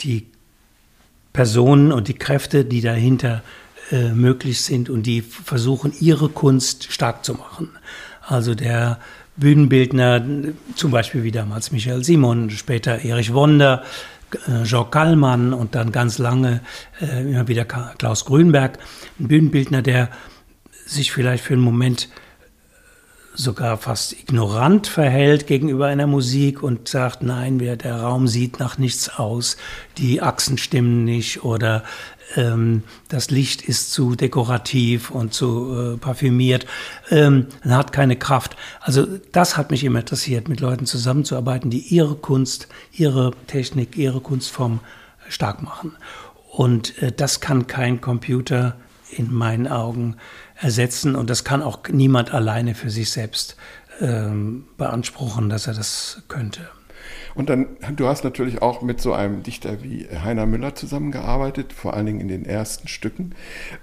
die 0.00 0.26
Personen 1.32 1.92
und 1.92 2.08
die 2.08 2.14
Kräfte, 2.14 2.64
die 2.64 2.80
dahinter 2.80 3.42
äh, 3.90 4.10
möglich 4.10 4.62
sind 4.62 4.90
und 4.90 5.04
die 5.04 5.20
versuchen, 5.22 5.92
ihre 6.00 6.28
Kunst 6.28 6.92
stark 6.92 7.24
zu 7.24 7.34
machen. 7.34 7.70
Also 8.22 8.54
der 8.54 8.98
Bühnenbildner, 9.36 10.24
zum 10.74 10.90
Beispiel 10.90 11.22
wie 11.22 11.30
damals 11.30 11.70
Michael 11.72 12.04
Simon, 12.04 12.50
später 12.50 13.04
Erich 13.04 13.32
Wonder, 13.32 13.82
äh, 13.82 14.17
Jean 14.64 14.90
Kallmann 14.90 15.52
und 15.52 15.74
dann 15.74 15.92
ganz 15.92 16.18
lange 16.18 16.60
äh, 17.00 17.22
immer 17.22 17.48
wieder 17.48 17.64
Klaus 17.64 18.24
Grünberg, 18.24 18.78
ein 19.18 19.28
Bühnenbildner, 19.28 19.82
der 19.82 20.10
sich 20.86 21.12
vielleicht 21.12 21.44
für 21.44 21.54
einen 21.54 21.62
Moment 21.62 22.08
sogar 23.38 23.78
fast 23.78 24.12
ignorant 24.14 24.88
verhält 24.88 25.46
gegenüber 25.46 25.86
einer 25.86 26.08
Musik 26.08 26.60
und 26.62 26.88
sagt, 26.88 27.22
nein, 27.22 27.58
der 27.58 28.00
Raum 28.00 28.26
sieht 28.26 28.58
nach 28.58 28.78
nichts 28.78 29.08
aus, 29.08 29.56
die 29.96 30.20
Achsen 30.20 30.58
stimmen 30.58 31.04
nicht 31.04 31.44
oder 31.44 31.84
ähm, 32.34 32.82
das 33.08 33.30
Licht 33.30 33.62
ist 33.62 33.92
zu 33.92 34.16
dekorativ 34.16 35.10
und 35.10 35.32
zu 35.32 35.94
äh, 35.94 35.96
parfümiert, 35.98 36.66
ähm, 37.10 37.46
hat 37.62 37.92
keine 37.92 38.16
Kraft. 38.16 38.56
Also 38.80 39.06
das 39.30 39.56
hat 39.56 39.70
mich 39.70 39.84
immer 39.84 40.00
interessiert, 40.00 40.48
mit 40.48 40.58
Leuten 40.58 40.84
zusammenzuarbeiten, 40.84 41.70
die 41.70 41.78
ihre 41.78 42.16
Kunst, 42.16 42.66
ihre 42.92 43.30
Technik, 43.46 43.96
ihre 43.96 44.20
Kunstform 44.20 44.80
stark 45.28 45.62
machen. 45.62 45.92
Und 46.50 47.00
äh, 47.00 47.12
das 47.12 47.40
kann 47.40 47.68
kein 47.68 48.00
Computer 48.00 48.76
in 49.10 49.32
meinen 49.32 49.68
Augen 49.68 50.16
ersetzen 50.60 51.14
und 51.14 51.30
das 51.30 51.44
kann 51.44 51.62
auch 51.62 51.80
niemand 51.90 52.34
alleine 52.34 52.74
für 52.74 52.90
sich 52.90 53.10
selbst 53.10 53.56
ähm, 54.00 54.64
beanspruchen, 54.76 55.48
dass 55.48 55.66
er 55.66 55.74
das 55.74 56.22
könnte. 56.28 56.68
Und 57.34 57.50
dann, 57.50 57.76
du 57.94 58.08
hast 58.08 58.24
natürlich 58.24 58.62
auch 58.62 58.82
mit 58.82 59.00
so 59.00 59.12
einem 59.12 59.44
Dichter 59.44 59.82
wie 59.82 60.08
Heiner 60.08 60.44
Müller 60.44 60.74
zusammengearbeitet, 60.74 61.72
vor 61.72 61.94
allen 61.94 62.06
Dingen 62.06 62.20
in 62.20 62.26
den 62.26 62.44
ersten 62.44 62.88
Stücken. 62.88 63.32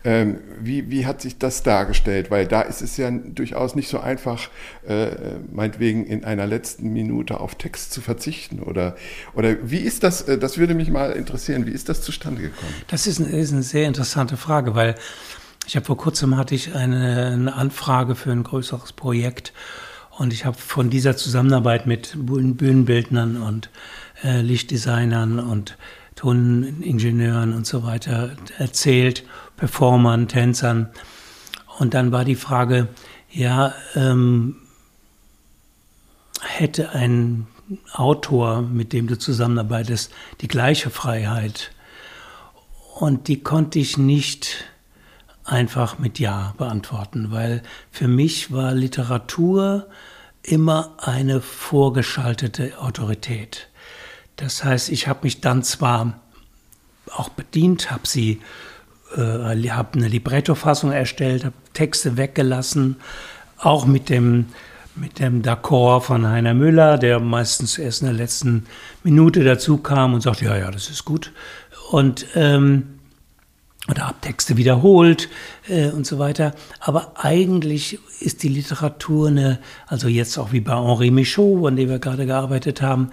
Ähm, 0.03 0.39
wie, 0.59 0.91
wie 0.91 1.05
hat 1.05 1.21
sich 1.21 1.37
das 1.37 1.63
dargestellt? 1.63 2.29
Weil 2.29 2.47
da 2.47 2.61
ist 2.61 2.81
es 2.81 2.97
ja 2.97 3.09
durchaus 3.09 3.75
nicht 3.75 3.87
so 3.87 3.99
einfach, 4.01 4.49
äh, 4.85 5.07
meinetwegen 5.53 6.05
in 6.05 6.25
einer 6.25 6.47
letzten 6.47 6.91
Minute 6.91 7.39
auf 7.39 7.55
Text 7.55 7.93
zu 7.93 8.01
verzichten. 8.01 8.59
Oder, 8.59 8.97
oder 9.35 9.55
wie 9.63 9.79
ist 9.79 10.03
das, 10.03 10.23
äh, 10.23 10.37
das 10.37 10.57
würde 10.57 10.73
mich 10.73 10.89
mal 10.89 11.13
interessieren, 11.13 11.65
wie 11.65 11.71
ist 11.71 11.87
das 11.87 12.01
zustande 12.01 12.41
gekommen? 12.41 12.73
Das 12.89 13.07
ist, 13.07 13.19
ein, 13.19 13.27
ist 13.27 13.53
eine 13.53 13.63
sehr 13.63 13.87
interessante 13.87 14.35
Frage, 14.35 14.75
weil 14.75 14.95
ich 15.67 15.75
habe 15.75 15.85
vor 15.85 15.97
kurzem 15.97 16.37
hatte 16.37 16.55
ich 16.55 16.75
eine, 16.75 17.27
eine 17.27 17.55
Anfrage 17.55 18.15
für 18.15 18.31
ein 18.31 18.43
größeres 18.43 18.93
Projekt 18.93 19.53
und 20.17 20.31
ich 20.31 20.45
habe 20.45 20.57
von 20.57 20.89
dieser 20.89 21.17
Zusammenarbeit 21.17 21.87
mit 21.87 22.13
Bühnenbildnern 22.15 23.41
und 23.41 23.69
äh, 24.23 24.41
Lichtdesignern 24.41 25.39
und 25.39 25.77
Toningenieuren 26.15 27.53
und 27.53 27.67
so 27.67 27.83
weiter 27.83 28.31
erzählt, 28.57 29.25
Performern, 29.57 30.29
Tänzern. 30.29 30.89
Und 31.77 31.93
dann 31.93 32.13
war 32.13 32.23
die 32.23 32.35
Frage, 32.35 32.87
ja, 33.29 33.73
ähm, 33.95 34.55
hätte 36.41 36.91
ein 36.91 37.47
Autor, 37.91 38.61
mit 38.61 38.93
dem 38.93 39.07
du 39.07 39.17
zusammenarbeitest, 39.17 40.13
die 40.39 40.47
gleiche 40.47 40.89
Freiheit? 40.89 41.71
Und 42.97 43.27
die 43.27 43.43
konnte 43.43 43.79
ich 43.79 43.97
nicht 43.97 44.63
einfach 45.45 45.99
mit 45.99 46.19
Ja 46.19 46.53
beantworten, 46.57 47.31
weil 47.31 47.61
für 47.91 48.07
mich 48.07 48.51
war 48.51 48.73
Literatur 48.73 49.87
immer 50.41 50.93
eine 50.97 51.41
vorgeschaltete 51.41 52.79
Autorität. 52.79 53.69
Das 54.35 54.63
heißt, 54.63 54.89
ich 54.89 55.07
habe 55.07 55.19
mich 55.23 55.41
dann 55.41 55.63
zwar 55.63 56.19
auch 57.11 57.29
bedient, 57.29 57.91
habe 57.91 58.07
sie, 58.07 58.41
äh, 59.15 59.69
habe 59.69 59.97
eine 59.97 60.07
Libretto-Fassung 60.07 60.91
erstellt, 60.91 61.45
habe 61.45 61.55
Texte 61.73 62.17
weggelassen, 62.17 62.97
auch 63.57 63.85
mit 63.85 64.09
dem 64.09 64.47
mit 64.97 65.19
dem 65.19 65.41
D'accord 65.41 66.01
von 66.01 66.25
Heiner 66.25 66.53
Müller, 66.53 66.97
der 66.97 67.19
meistens 67.19 67.77
erst 67.77 68.01
in 68.01 68.07
der 68.07 68.15
letzten 68.15 68.65
Minute 69.03 69.43
dazu 69.43 69.77
kam 69.77 70.13
und 70.13 70.21
sagt, 70.21 70.41
ja, 70.41 70.55
ja, 70.57 70.71
das 70.71 70.89
ist 70.89 71.03
gut. 71.03 71.33
Und 71.91 72.27
ähm, 72.33 72.94
oder 73.89 74.07
Abtexte 74.07 74.57
wiederholt 74.57 75.29
äh, 75.67 75.89
und 75.89 76.07
so 76.07 76.17
weiter. 76.17 76.53
Aber 76.79 77.13
eigentlich 77.15 77.99
ist 78.19 78.43
die 78.43 78.49
Literatur 78.49 79.27
eine, 79.27 79.59
also 79.87 80.07
jetzt 80.07 80.37
auch 80.37 80.51
wie 80.51 80.61
bei 80.61 80.73
Henri 80.73 81.11
Michaud, 81.11 81.67
an 81.67 81.75
dem 81.75 81.89
wir 81.89 81.99
gerade 81.99 82.25
gearbeitet 82.25 82.81
haben. 82.81 83.11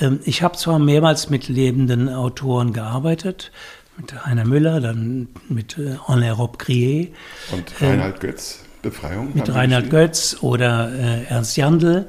Ähm, 0.00 0.20
ich 0.24 0.42
habe 0.42 0.56
zwar 0.56 0.78
mehrmals 0.78 1.28
mit 1.28 1.48
lebenden 1.48 2.08
Autoren 2.08 2.72
gearbeitet, 2.72 3.52
mit 3.96 4.24
Heiner 4.24 4.44
Müller, 4.44 4.80
dann 4.80 5.28
mit 5.48 5.76
äh, 5.78 5.96
Henri 6.06 6.30
Rob 6.30 6.58
Grier. 6.58 7.08
Und 7.52 7.80
Reinhard 7.80 8.14
ähm, 8.14 8.30
Götz, 8.30 8.60
Befreiung. 8.82 9.32
Mit 9.34 9.52
Reinhard 9.52 9.90
Götz 9.90 10.38
oder 10.40 10.90
äh, 10.92 11.24
Ernst 11.24 11.56
Jandl. 11.56 12.06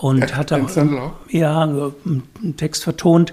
Und 0.00 0.22
er, 0.22 0.36
hatte 0.36 0.56
Ernst 0.56 0.76
Jandl 0.76 0.98
auch? 0.98 1.12
Ja, 1.28 1.62
einen 1.62 2.56
Text 2.56 2.82
vertont 2.82 3.32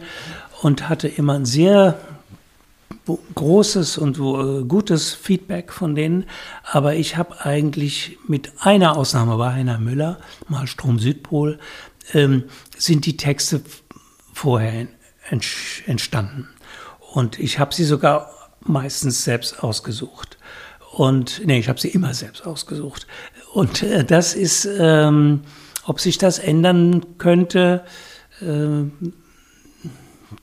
und 0.62 0.88
hatte 0.88 1.08
immer 1.08 1.34
ein 1.34 1.46
sehr 1.46 1.98
großes 3.36 3.98
und 3.98 4.18
äh, 4.18 4.64
gutes 4.66 5.14
Feedback 5.14 5.72
von 5.72 5.96
denen, 5.96 6.26
aber 6.64 6.96
ich 6.96 7.18
habe 7.18 7.46
eigentlich 7.46 8.18
mit 8.28 8.52
einer 8.60 8.98
Ausnahme 8.98 9.38
bei 9.38 9.54
Heiner 9.54 9.80
Müller, 9.80 10.20
mal 10.48 10.68
Strom 10.68 11.00
Südpol, 11.00 11.60
ähm, 12.14 12.44
sind 12.78 13.06
die 13.06 13.18
Texte 13.18 13.62
vorher 14.34 14.88
entstanden. 15.86 16.48
Und 17.14 17.40
ich 17.40 17.60
habe 17.60 17.74
sie 17.74 17.84
sogar 17.84 18.32
meistens 18.62 19.24
selbst 19.24 19.64
ausgesucht. 19.64 20.38
Und 20.92 21.42
nee, 21.46 21.60
ich 21.60 21.70
habe 21.70 21.80
sie 21.80 21.90
immer 21.90 22.14
selbst 22.14 22.46
ausgesucht. 22.46 23.08
Und 23.54 23.84
äh, 23.84 24.04
das 24.04 24.34
ist, 24.34 24.68
ähm, 24.80 25.42
ob 25.86 26.00
sich 26.00 26.18
das 26.18 26.40
ändern 26.40 27.18
könnte, 27.18 27.84
äh, 28.42 28.84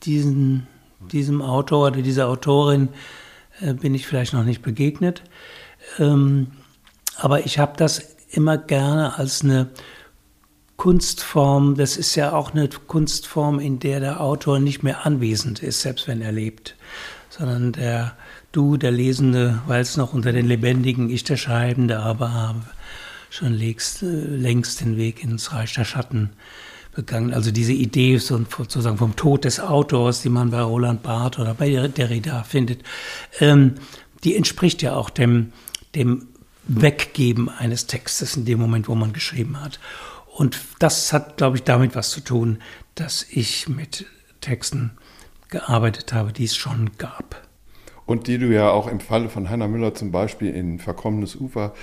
diesen 0.03 0.67
diesem 1.13 1.43
Autor 1.43 1.89
oder 1.89 2.03
dieser 2.03 2.29
Autorin 2.29 2.89
äh, 3.61 3.75
bin 3.75 3.95
ich 3.95 4.07
vielleicht 4.07 4.33
noch 4.33 4.45
nicht 4.45 4.63
begegnet. 4.63 5.23
Ähm, 5.99 6.49
aber 7.17 7.47
ich 7.47 7.59
habe 7.59 7.75
das 7.77 8.17
immer 8.31 8.59
gerne 8.59 9.19
als 9.19 9.43
eine 9.43 9.71
Kunstform, 10.77 11.75
das 11.75 11.97
ist 11.97 12.15
ja 12.17 12.33
auch 12.33 12.53
eine 12.53 12.69
Kunstform, 12.69 13.61
in 13.61 13.79
der 13.79 14.01
der 14.01 14.21
Autor 14.21 14.59
nicht 14.59 14.83
mehr 14.83 15.07
anwesend 15.07 15.63
ist, 15.63 15.81
selbst 15.81 16.07
wenn 16.07 16.21
er 16.21 16.33
lebt, 16.33 16.77
sondern 17.31 17.73
der 17.73 18.15
du, 18.53 18.77
der 18.77 18.91
Lesende, 18.91 19.63
weil 19.67 19.81
es 19.81 19.97
noch 19.97 20.13
unter 20.13 20.33
den 20.33 20.47
Lebendigen, 20.47 21.11
ich 21.11 21.25
der 21.25 21.37
Schreibende, 21.37 21.99
aber 22.01 22.57
schon 23.31 23.53
längst, 23.53 24.03
äh, 24.03 24.07
längst 24.07 24.81
den 24.81 24.97
Weg 24.97 25.23
ins 25.23 25.53
Reich 25.53 25.75
der 25.75 25.85
Schatten 25.85 26.31
begangen. 26.97 27.33
Also 27.33 27.53
diese 27.53 27.73
Idee 27.73 28.19
sozusagen 28.19 28.97
vom 28.97 29.15
Tod 29.15 29.45
des 29.45 29.61
Autors, 29.61 30.23
die 30.23 30.29
man 30.29 30.51
bei 30.51 30.63
Roland 30.63 31.03
Barth 31.03 31.39
oder 31.39 31.55
bei 31.55 31.71
Derrida 31.89 32.43
findet, 32.43 32.83
ähm, 33.39 33.75
die 34.25 34.35
entspricht 34.35 34.83
ja 34.83 34.97
auch 34.97 35.11
dem, 35.11 35.53
dem 35.95 36.27
Weggeben 36.67 37.49
eines 37.49 37.87
Textes 37.87 38.37
in 38.37 38.45
dem 38.45 38.59
Moment, 38.59 38.89
wo 38.89 38.97
man 38.97 39.13
geschrieben 39.13 39.61
hat. 39.61 39.79
Und 40.27 40.59
das 40.81 41.13
hat, 41.13 41.37
glaube 41.37 41.59
ich, 41.59 41.63
damit 41.63 41.95
was 41.95 42.11
zu 42.11 42.21
tun, 42.21 42.59
dass 42.97 43.25
ich 43.31 43.69
mit 43.69 44.07
Texten 44.41 44.93
gearbeitet 45.49 46.13
habe, 46.13 46.33
die 46.33 46.45
es 46.45 46.57
schon 46.57 46.91
gab. 46.99 47.46
Und 48.07 48.29
die 48.29 48.39
du 48.39 48.47
ja 48.47 48.71
auch 48.71 48.87
im 48.87 49.01
Falle 49.01 49.29
von 49.29 49.51
Hannah 49.51 49.67
Müller 49.67 49.95
zum 49.95 50.13
Beispiel 50.13 50.55
in 50.55 50.79
Verkommenes 50.79 51.35
Ufer 51.35 51.75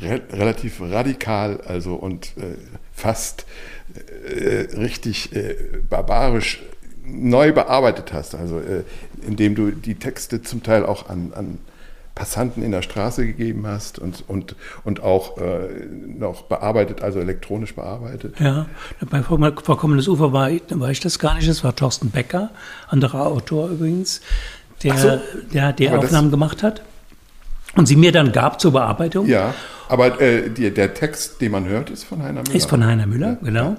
re 0.00 0.22
relativ 0.30 0.80
radikal, 0.80 1.60
also 1.66 1.94
und 1.94 2.36
äh, 2.36 2.56
fast 2.92 3.46
äh, 3.94 4.76
richtig 4.76 5.34
äh, 5.34 5.56
barbarisch 5.90 6.62
neu 7.04 7.52
bearbeitet 7.52 8.12
hast, 8.12 8.36
also 8.36 8.60
äh, 8.60 8.84
indem 9.26 9.56
du 9.56 9.72
die 9.72 9.96
Texte 9.96 10.42
zum 10.42 10.62
Teil 10.62 10.86
auch 10.86 11.08
an, 11.08 11.32
an 11.34 11.58
Passanten 12.14 12.62
in 12.62 12.72
der 12.72 12.82
Straße 12.82 13.24
gegeben 13.26 13.66
hast 13.66 13.98
und, 13.98 14.24
und, 14.28 14.54
und 14.84 15.02
auch 15.02 15.38
äh, 15.38 15.86
noch 16.06 16.42
bearbeitet, 16.42 17.02
also 17.02 17.20
elektronisch 17.20 17.74
bearbeitet. 17.74 18.38
Ja, 18.38 18.66
bei 19.10 19.22
Vorkommendes 19.22 20.08
Ufer 20.08 20.32
war, 20.32 20.50
war 20.50 20.90
ich 20.90 21.00
das 21.00 21.18
gar 21.18 21.36
nicht, 21.36 21.48
das 21.48 21.64
war 21.64 21.74
Thorsten 21.74 22.10
Becker, 22.10 22.50
anderer 22.88 23.26
Autor 23.26 23.70
übrigens, 23.70 24.20
der, 24.82 24.96
so. 24.96 25.20
der 25.52 25.72
die 25.72 25.90
Aufnahmen 25.90 26.30
gemacht 26.30 26.62
hat 26.62 26.82
und 27.76 27.86
sie 27.86 27.96
mir 27.96 28.12
dann 28.12 28.32
gab 28.32 28.60
zur 28.60 28.72
Bearbeitung. 28.72 29.26
Ja, 29.26 29.54
aber 29.88 30.20
äh, 30.20 30.50
die, 30.50 30.72
der 30.72 30.94
Text, 30.94 31.40
den 31.40 31.52
man 31.52 31.66
hört, 31.66 31.90
ist 31.90 32.04
von 32.04 32.22
Heiner 32.22 32.42
Müller. 32.42 32.54
Ist 32.54 32.68
von 32.68 32.84
Heiner 32.84 33.06
Müller, 33.06 33.32
ja. 33.32 33.38
genau. 33.42 33.76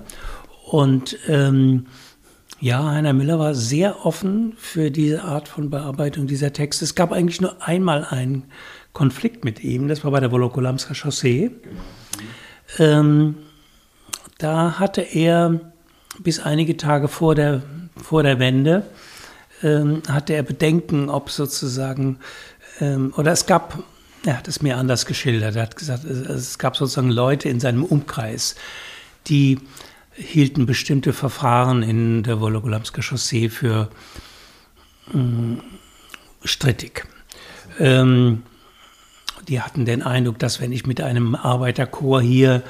Und 0.70 1.18
ähm, 1.28 1.88
ja, 2.60 2.84
Heiner 2.92 3.14
Müller 3.14 3.40
war 3.40 3.56
sehr 3.56 4.06
offen 4.06 4.54
für 4.58 4.90
diese 4.90 5.24
Art 5.24 5.48
von 5.48 5.70
Bearbeitung 5.70 6.28
dieser 6.28 6.54
Texte. 6.54 6.86
Es 6.86 6.96
gab 6.96 7.12
eigentlich 7.12 7.42
nur 7.42 7.62
einmal 7.62 8.06
einen 8.06 8.46
Konflikt 8.94 9.44
mit 9.44 9.64
ihm, 9.64 9.88
das 9.88 10.04
war 10.04 10.12
bei 10.12 10.20
der 10.20 10.32
Wolokolamska 10.32 10.94
Chaussee. 10.94 11.50
Genau. 11.50 13.00
Ähm, 13.00 13.36
da 14.38 14.80
hatte 14.80 15.02
er 15.02 15.60
bis 16.20 16.40
einige 16.40 16.78
Tage 16.78 17.08
vor 17.08 17.36
der, 17.36 17.64
vor 18.02 18.24
der 18.24 18.40
Wende, 18.40 18.84
ähm, 19.64 20.04
hatte 20.08 20.34
er 20.34 20.44
Bedenken, 20.44 21.10
ob 21.10 21.30
sozusagen 21.30 22.20
ähm, 22.80 23.14
oder 23.18 23.32
es 23.32 23.46
gab, 23.46 23.84
er 24.26 24.38
hat 24.38 24.48
es 24.48 24.62
mir 24.62 24.78
anders 24.78 25.06
geschildert, 25.06 25.56
er 25.56 25.64
hat 25.64 25.76
gesagt, 25.76 26.06
es 26.06 26.58
gab 26.58 26.78
sozusagen 26.78 27.10
Leute 27.10 27.50
in 27.50 27.60
seinem 27.60 27.84
Umkreis, 27.84 28.56
die 29.28 29.60
hielten 30.16 30.66
bestimmte 30.66 31.12
Verfahren 31.12 31.82
in 31.82 32.24
der 32.24 32.40
Wologolamska 32.40 33.02
Chaussee 33.02 33.50
für 33.50 33.90
strittig. 36.44 37.06
Ähm, 37.80 38.44
die 39.48 39.62
hatten 39.62 39.86
den 39.86 40.02
Eindruck, 40.02 40.40
dass 40.40 40.62
wenn 40.62 40.72
ich 40.72 40.86
mit 40.86 41.02
einem 41.02 41.36
Arbeiterchor 41.36 42.22
hier 42.22 42.64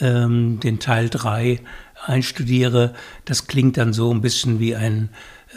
ähm, 0.00 0.60
den 0.60 0.78
Teil 0.78 1.10
3 1.10 1.60
einstudiere, 2.06 2.94
das 3.24 3.46
klingt 3.46 3.76
dann 3.76 3.92
so 3.92 4.12
ein 4.12 4.20
bisschen 4.20 4.60
wie 4.60 4.74
ein 4.74 5.10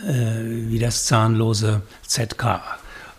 wie 0.06 0.80
das 0.80 1.06
zahnlose 1.06 1.82
ZK 2.06 2.62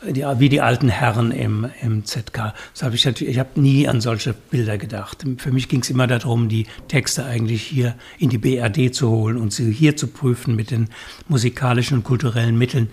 die, 0.02 0.25
wie 0.38 0.49
die 0.49 0.61
alten 0.61 0.88
Herren 0.88 1.32
im, 1.32 1.66
im 1.82 2.04
ZK. 2.04 2.54
Das 2.73 2.82
habe 2.82 2.94
ich 2.94 3.06
ich 3.06 3.38
habe 3.38 3.61
nie 3.61 3.88
an 3.88 4.00
solche 4.00 4.32
Bilder 4.32 4.78
gedacht. 4.78 5.25
Für 5.38 5.52
mich 5.52 5.68
ging 5.68 5.80
es 5.80 5.90
immer 5.90 6.06
darum, 6.06 6.49
die 6.49 6.66
Texte 6.88 7.25
eigentlich 7.25 7.62
hier 7.62 7.94
in 8.18 8.30
die 8.30 8.38
BRD 8.38 8.94
zu 8.94 9.11
holen 9.11 9.37
und 9.37 9.52
sie 9.52 9.70
hier 9.73 9.97
zu 9.97 10.06
prüfen 10.06 10.54
mit 10.54 10.70
den 10.70 10.88
musikalischen 11.28 11.99
und 11.99 12.04
kulturellen 12.04 12.56
Mitteln, 12.56 12.90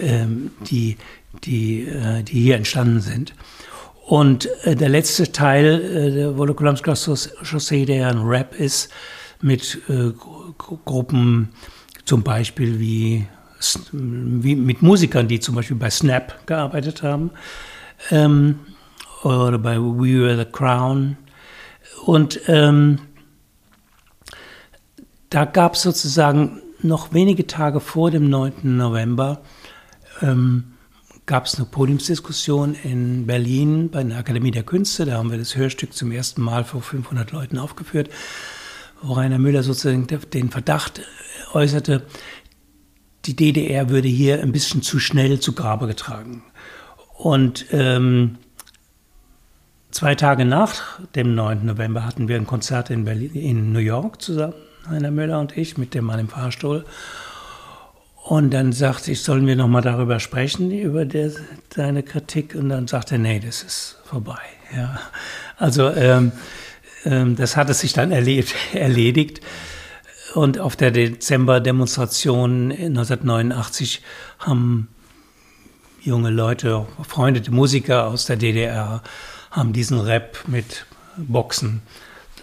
ähm, 0.00 0.52
die, 0.68 0.96
die, 1.44 1.82
äh, 1.82 2.22
die 2.22 2.40
hier 2.40 2.56
entstanden 2.56 3.00
sind. 3.00 3.34
Und 4.06 4.48
äh, 4.64 4.76
der 4.76 4.90
letzte 4.90 5.32
Teil 5.32 5.80
äh, 5.80 6.10
der 6.12 6.36
Wolokolamska 6.36 6.94
Chaussee, 6.94 7.84
der 7.84 7.96
ja 7.96 8.08
ein 8.08 8.18
Rap 8.18 8.54
ist, 8.54 8.90
mit 9.40 9.80
äh, 9.88 10.12
Gruppen 10.56 11.50
zum 12.04 12.22
Beispiel 12.22 12.78
wie 12.78 13.26
wie 13.92 14.56
mit 14.56 14.82
Musikern, 14.82 15.28
die 15.28 15.40
zum 15.40 15.54
Beispiel 15.54 15.76
bei 15.76 15.88
Snap 15.88 16.46
gearbeitet 16.46 17.02
haben 17.02 17.30
ähm, 18.10 18.60
oder 19.22 19.58
bei 19.58 19.78
We 19.78 20.20
Were 20.20 20.36
the 20.36 20.44
Crown. 20.44 21.16
Und 22.04 22.40
ähm, 22.46 22.98
da 25.30 25.46
gab 25.46 25.74
es 25.74 25.82
sozusagen 25.82 26.60
noch 26.82 27.14
wenige 27.14 27.46
Tage 27.46 27.80
vor 27.80 28.10
dem 28.10 28.28
9. 28.28 28.76
November 28.76 29.40
ähm, 30.20 30.74
gab 31.26 31.46
es 31.46 31.56
eine 31.56 31.64
Podiumsdiskussion 31.64 32.74
in 32.82 33.26
Berlin 33.26 33.88
bei 33.88 34.04
der 34.04 34.18
Akademie 34.18 34.50
der 34.50 34.62
Künste. 34.62 35.06
Da 35.06 35.14
haben 35.14 35.30
wir 35.30 35.38
das 35.38 35.56
Hörstück 35.56 35.94
zum 35.94 36.12
ersten 36.12 36.42
Mal 36.42 36.64
vor 36.64 36.82
500 36.82 37.32
Leuten 37.32 37.58
aufgeführt, 37.58 38.10
wo 39.00 39.14
Rainer 39.14 39.38
Müller 39.38 39.62
sozusagen 39.62 40.06
den 40.06 40.50
Verdacht 40.50 41.00
äußerte, 41.54 42.02
die 43.24 43.36
DDR 43.36 43.88
würde 43.88 44.08
hier 44.08 44.42
ein 44.42 44.52
bisschen 44.52 44.82
zu 44.82 44.98
schnell 44.98 45.40
zu 45.40 45.52
Grabe 45.52 45.86
getragen. 45.86 46.42
Und 47.16 47.66
ähm, 47.70 48.36
zwei 49.90 50.14
Tage 50.14 50.44
nach 50.44 51.00
dem 51.14 51.34
9. 51.34 51.64
November 51.64 52.04
hatten 52.04 52.28
wir 52.28 52.36
ein 52.36 52.46
Konzert 52.46 52.90
in, 52.90 53.04
Berlin, 53.04 53.34
in 53.34 53.72
New 53.72 53.78
York 53.78 54.20
zusammen, 54.20 54.54
Heiner 54.88 55.10
Müller 55.10 55.40
und 55.40 55.56
ich, 55.56 55.78
mit 55.78 55.94
dem 55.94 56.04
Mann 56.04 56.18
im 56.18 56.28
Fahrstuhl. 56.28 56.84
Und 58.24 58.52
dann 58.52 58.72
sagte 58.72 59.12
ich, 59.12 59.22
sollen 59.22 59.46
wir 59.46 59.54
nochmal 59.54 59.82
darüber 59.82 60.18
sprechen, 60.18 60.70
über 60.70 61.04
der, 61.04 61.30
deine 61.74 62.02
Kritik? 62.02 62.54
Und 62.54 62.70
dann 62.70 62.88
sagte 62.88 63.16
er, 63.16 63.18
nee, 63.18 63.38
das 63.38 63.62
ist 63.62 63.98
vorbei. 64.04 64.38
Ja. 64.74 64.98
Also 65.58 65.90
ähm, 65.90 66.32
ähm, 67.04 67.36
das 67.36 67.56
hat 67.56 67.70
es 67.70 67.80
sich 67.80 67.92
dann 67.92 68.12
erlebt, 68.12 68.54
erledigt. 68.72 69.40
Und 70.34 70.58
auf 70.58 70.74
der 70.74 70.90
Dezember-Demonstration 70.90 72.72
1989 72.72 74.02
haben 74.40 74.88
junge 76.02 76.30
Leute, 76.30 76.86
befreundete 76.98 77.52
Musiker 77.52 78.08
aus 78.08 78.26
der 78.26 78.36
DDR, 78.36 79.02
haben 79.52 79.72
diesen 79.72 80.00
Rap 80.00 80.38
mit 80.48 80.86
Boxen 81.16 81.82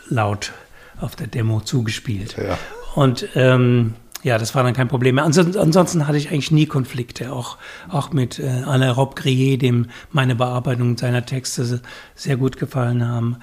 laut 0.08 0.54
auf 1.01 1.17
der 1.17 1.27
Demo 1.27 1.60
zugespielt. 1.60 2.38
Ja. 2.38 2.58
Und 2.95 3.27
ähm, 3.36 3.95
ja, 4.23 4.38
das 4.38 4.56
war 4.56 4.63
dann 4.63 4.73
kein 4.73 4.88
Problem 4.88 5.15
mehr. 5.15 5.25
Ansonsten, 5.25 5.60
ansonsten 5.60 6.08
hatte 6.08 6.17
ich 6.17 6.30
eigentlich 6.30 6.51
nie 6.51 6.67
Konflikte, 6.67 7.34
auch, 7.34 7.58
auch 7.89 8.12
mit 8.12 8.39
äh, 8.39 8.63
Alain 8.65 8.91
Robbe-Grier, 8.91 9.58
dem 9.58 9.88
meine 10.12 10.36
Bearbeitung 10.36 10.97
seiner 10.97 11.25
Texte 11.25 11.82
sehr 12.15 12.38
gut 12.38 12.58
gefallen 12.58 13.06
haben 13.06 13.38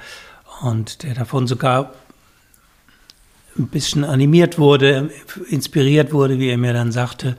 und 0.63 1.03
der 1.03 1.15
davon 1.15 1.47
sogar 1.47 1.93
ein 3.59 3.69
bisschen 3.69 4.05
animiert 4.05 4.59
wurde, 4.59 5.11
inspiriert 5.49 6.13
wurde, 6.13 6.39
wie 6.39 6.49
er 6.49 6.59
mir 6.59 6.73
dann 6.73 6.93
sagte, 6.93 7.37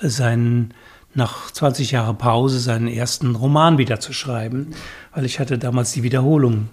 seinen 0.00 0.74
nach 1.14 1.50
20 1.50 1.90
Jahren 1.90 2.18
Pause 2.18 2.60
seinen 2.60 2.88
ersten 2.88 3.34
Roman 3.34 3.78
wieder 3.78 4.00
zu 4.00 4.12
schreiben, 4.12 4.70
weil 5.12 5.24
ich 5.24 5.40
hatte 5.40 5.58
damals 5.58 5.92
die 5.92 6.02
Wiederholung 6.02 6.68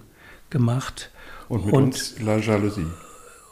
gemacht. 0.50 1.12
Und 1.50 1.66
mit 1.66 1.74
und, 1.74 1.84
uns 1.84 2.20
La 2.20 2.38
Jalousie. 2.38 2.86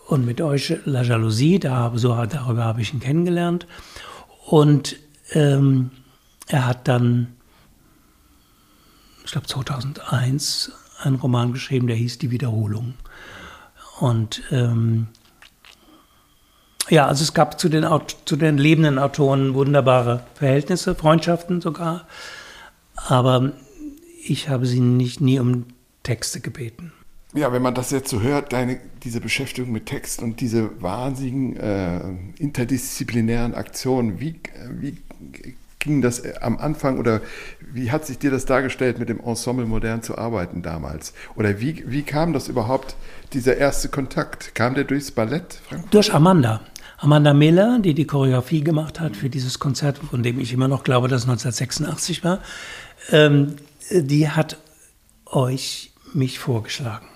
Und 0.07 0.25
mit 0.25 0.41
euch 0.41 0.77
La 0.85 1.01
Jalousie, 1.01 1.59
da, 1.59 1.91
so, 1.95 2.09
darüber 2.25 2.65
habe 2.65 2.81
ich 2.81 2.93
ihn 2.93 2.99
kennengelernt. 2.99 3.65
Und 4.45 4.97
ähm, 5.31 5.89
er 6.47 6.67
hat 6.67 6.87
dann, 6.87 7.35
ich 9.23 9.31
glaube 9.31 9.47
2001, 9.47 10.71
einen 11.01 11.15
Roman 11.15 11.51
geschrieben, 11.51 11.87
der 11.87 11.95
hieß 11.95 12.19
Die 12.19 12.29
Wiederholung. 12.29 12.93
Und 13.99 14.43
ähm, 14.51 15.07
ja, 16.89 17.07
also 17.07 17.23
es 17.23 17.33
gab 17.33 17.59
zu 17.59 17.69
den, 17.69 17.85
zu 18.25 18.35
den 18.35 18.57
lebenden 18.57 18.99
Autoren 18.99 19.53
wunderbare 19.53 20.23
Verhältnisse, 20.35 20.95
Freundschaften 20.95 21.61
sogar. 21.61 22.07
Aber 22.95 23.51
ich 24.23 24.49
habe 24.49 24.65
sie 24.65 24.79
nicht 24.79 25.21
nie 25.21 25.39
um 25.39 25.65
Texte 26.03 26.39
gebeten. 26.39 26.91
Ja, 27.33 27.51
wenn 27.51 27.61
man 27.61 27.75
das 27.75 27.91
jetzt 27.91 28.09
so 28.09 28.21
hört, 28.21 28.53
deine, 28.53 28.79
diese 29.03 29.19
Beschäftigung 29.19 29.71
mit 29.71 29.87
Text 29.87 30.21
und 30.21 30.39
diese 30.39 30.81
wahnsinnigen 30.81 31.57
äh, 31.57 31.99
interdisziplinären 32.37 33.53
Aktionen, 33.53 34.21
wie, 34.21 34.39
wie 34.71 34.97
ging 35.79 36.01
das 36.01 36.23
am 36.41 36.57
Anfang 36.57 36.97
oder 36.97 37.21
wie 37.73 37.91
hat 37.91 38.05
sich 38.05 38.17
dir 38.17 38.31
das 38.31 38.45
dargestellt, 38.45 38.99
mit 38.99 39.09
dem 39.09 39.19
Ensemble 39.19 39.65
modern 39.65 40.01
zu 40.01 40.17
arbeiten 40.17 40.61
damals? 40.61 41.13
Oder 41.35 41.59
wie, 41.59 41.83
wie 41.87 42.03
kam 42.03 42.31
das 42.31 42.47
überhaupt, 42.47 42.95
dieser 43.33 43.57
erste 43.57 43.89
Kontakt? 43.89 44.55
Kam 44.55 44.73
der 44.73 44.85
durchs 44.85 45.11
Ballett, 45.11 45.59
Frank? 45.67 45.91
Durch 45.91 46.13
Amanda. 46.13 46.61
Amanda 46.97 47.33
Miller, 47.33 47.79
die 47.79 47.93
die 47.93 48.05
Choreografie 48.05 48.61
gemacht 48.61 48.99
hat 48.99 49.15
für 49.15 49.29
dieses 49.29 49.59
Konzert, 49.59 49.97
von 49.97 50.23
dem 50.23 50.39
ich 50.39 50.53
immer 50.53 50.67
noch 50.67 50.83
glaube, 50.83 51.07
dass 51.07 51.23
es 51.23 51.29
1986 51.29 52.23
war, 52.23 52.39
ähm, 53.11 53.55
die 53.91 54.29
hat 54.29 54.57
euch 55.25 55.91
mich 56.13 56.39
vorgeschlagen. 56.39 57.07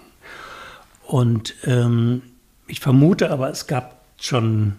Und 1.05 1.55
ähm, 1.63 2.21
ich 2.67 2.79
vermute 2.81 3.31
aber, 3.31 3.49
es 3.49 3.67
gab 3.67 4.01
schon 4.19 4.73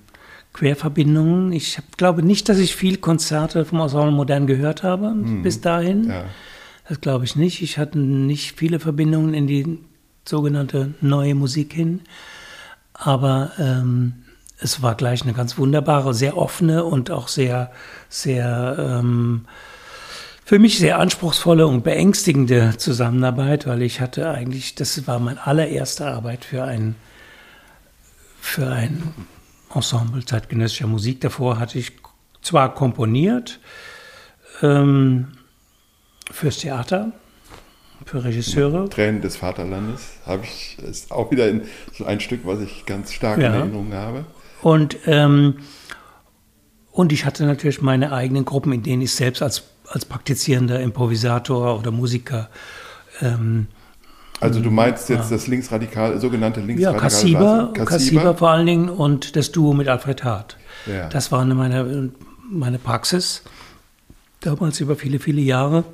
Querverbindungen. 0.53 1.53
Ich 1.53 1.79
hab, 1.79 1.97
glaube 1.97 2.23
nicht, 2.23 2.49
dass 2.49 2.59
ich 2.59 2.77
viel 2.77 2.99
Konzerte 2.99 3.65
vom 3.65 3.81
Ensemble 3.81 4.13
Modern 4.13 4.47
gehört 4.47 4.83
habe 4.83 5.11
mhm. 5.11 5.43
bis 5.43 5.61
dahin. 5.61 6.09
Ja. 6.09 6.25
Das 6.89 7.01
glaube 7.01 7.25
ich 7.25 7.37
nicht. 7.37 7.63
Ich 7.63 7.79
hatte 7.79 7.99
nicht 7.99 8.59
viele 8.59 8.81
Verbindungen 8.81 9.33
in 9.33 9.47
die 9.47 9.79
sogenannte 10.25 10.95
neue 11.01 11.35
Musik 11.35 11.73
hin. 11.73 12.01
Aber 12.93 13.53
ähm, 13.59 14.15
es 14.61 14.83
war 14.83 14.95
gleich 14.95 15.23
eine 15.23 15.33
ganz 15.33 15.59
wunderbare, 15.59 16.15
sehr 16.15 16.37
offene 16.37 16.85
und 16.85 17.11
auch 17.11 17.29
sehr, 17.29 17.71
sehr 18.09 18.77
ähm, 18.79 19.47
für 20.45 20.59
mich 20.59 20.79
sehr 20.79 20.99
anspruchsvolle 20.99 21.67
und 21.67 21.85
beängstigende 21.85 22.77
Zusammenarbeit, 22.77 23.67
weil 23.67 23.83
ich 23.83 24.01
hatte 24.01 24.31
eigentlich, 24.31 24.75
das 24.75 25.07
war 25.07 25.19
meine 25.19 25.47
allererste 25.47 26.07
Arbeit 26.07 26.45
für 26.45 26.65
ein, 26.65 26.97
für 28.41 28.69
ein 28.69 29.15
Ensemble 29.73 30.25
zeitgenössischer 30.25 30.89
Musik. 30.89 31.21
Davor 31.21 31.59
hatte 31.59 31.79
ich 31.79 31.93
zwar 32.43 32.75
komponiert, 32.75 33.61
ähm, 34.63 35.29
Fürs 36.33 36.59
Theater, 36.59 37.13
für 38.05 38.25
Regisseure. 38.25 38.89
Tränen 38.89 39.21
des 39.21 39.37
Vaterlandes 39.37 40.15
habe 40.27 40.45
ich, 40.45 40.79
ist 40.79 41.11
auch 41.11 41.31
wieder 41.31 41.49
in, 41.49 41.63
so 41.93 42.05
ein 42.05 42.21
Stück, 42.21 42.41
was 42.45 42.61
ich 42.61 42.87
ganz 42.87 43.13
stark 43.13 43.39
ja. 43.39 43.49
in 43.49 43.55
Erinnerung 43.55 43.93
habe. 43.93 44.25
Und, 44.63 44.97
ähm, 45.07 45.57
und 46.93 47.13
ich 47.13 47.25
hatte 47.25 47.47
natürlich 47.47 47.81
meine 47.81 48.13
eigenen 48.13 48.45
Gruppen, 48.45 48.73
in 48.73 48.83
denen 48.83 49.03
ich 49.03 49.13
selbst 49.13 49.43
als, 49.43 49.65
als 49.89 50.05
praktizierender 50.05 50.81
Improvisator 50.81 51.79
oder 51.79 51.91
Musiker 51.91 52.51
ähm, 53.21 53.69
also 54.41 54.61
du 54.61 54.71
meinst 54.71 55.11
jetzt 55.11 55.31
ja. 55.31 55.37
das 55.37 55.47
linksradikal, 55.47 56.19
sogenannte 56.19 56.61
linksradikale 56.61 56.97
Ja, 56.97 57.01
Kassiba, 57.01 57.73
Kassiba 57.85 58.35
vor 58.35 58.51
allen 58.51 58.67
Dingen 58.67 58.89
und 58.89 59.37
das 59.37 59.53
Duo 59.53 59.75
mit 59.75 59.87
Alfred 59.87 60.25
Hart. 60.25 60.57
Ja. 60.87 61.09
Das 61.11 61.31
war 61.31 61.45
meine, 61.45 62.11
meine 62.51 62.79
Praxis, 62.79 63.43
damals 64.41 64.81
über 64.81 64.97
viele, 64.97 65.19
viele 65.19 65.43
Jahre. 65.43 65.85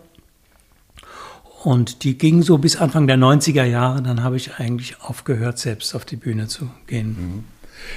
Und 1.65 2.05
die 2.05 2.17
ging 2.17 2.43
so 2.43 2.59
bis 2.59 2.77
Anfang 2.77 3.09
der 3.09 3.17
90er 3.17 3.65
Jahre. 3.65 4.01
Dann 4.01 4.23
habe 4.23 4.37
ich 4.37 4.55
eigentlich 4.55 5.01
aufgehört, 5.01 5.59
selbst 5.59 5.97
auf 5.97 6.05
die 6.05 6.15
Bühne 6.15 6.47
zu 6.47 6.71
gehen. 6.87 7.09
Mhm. 7.09 7.45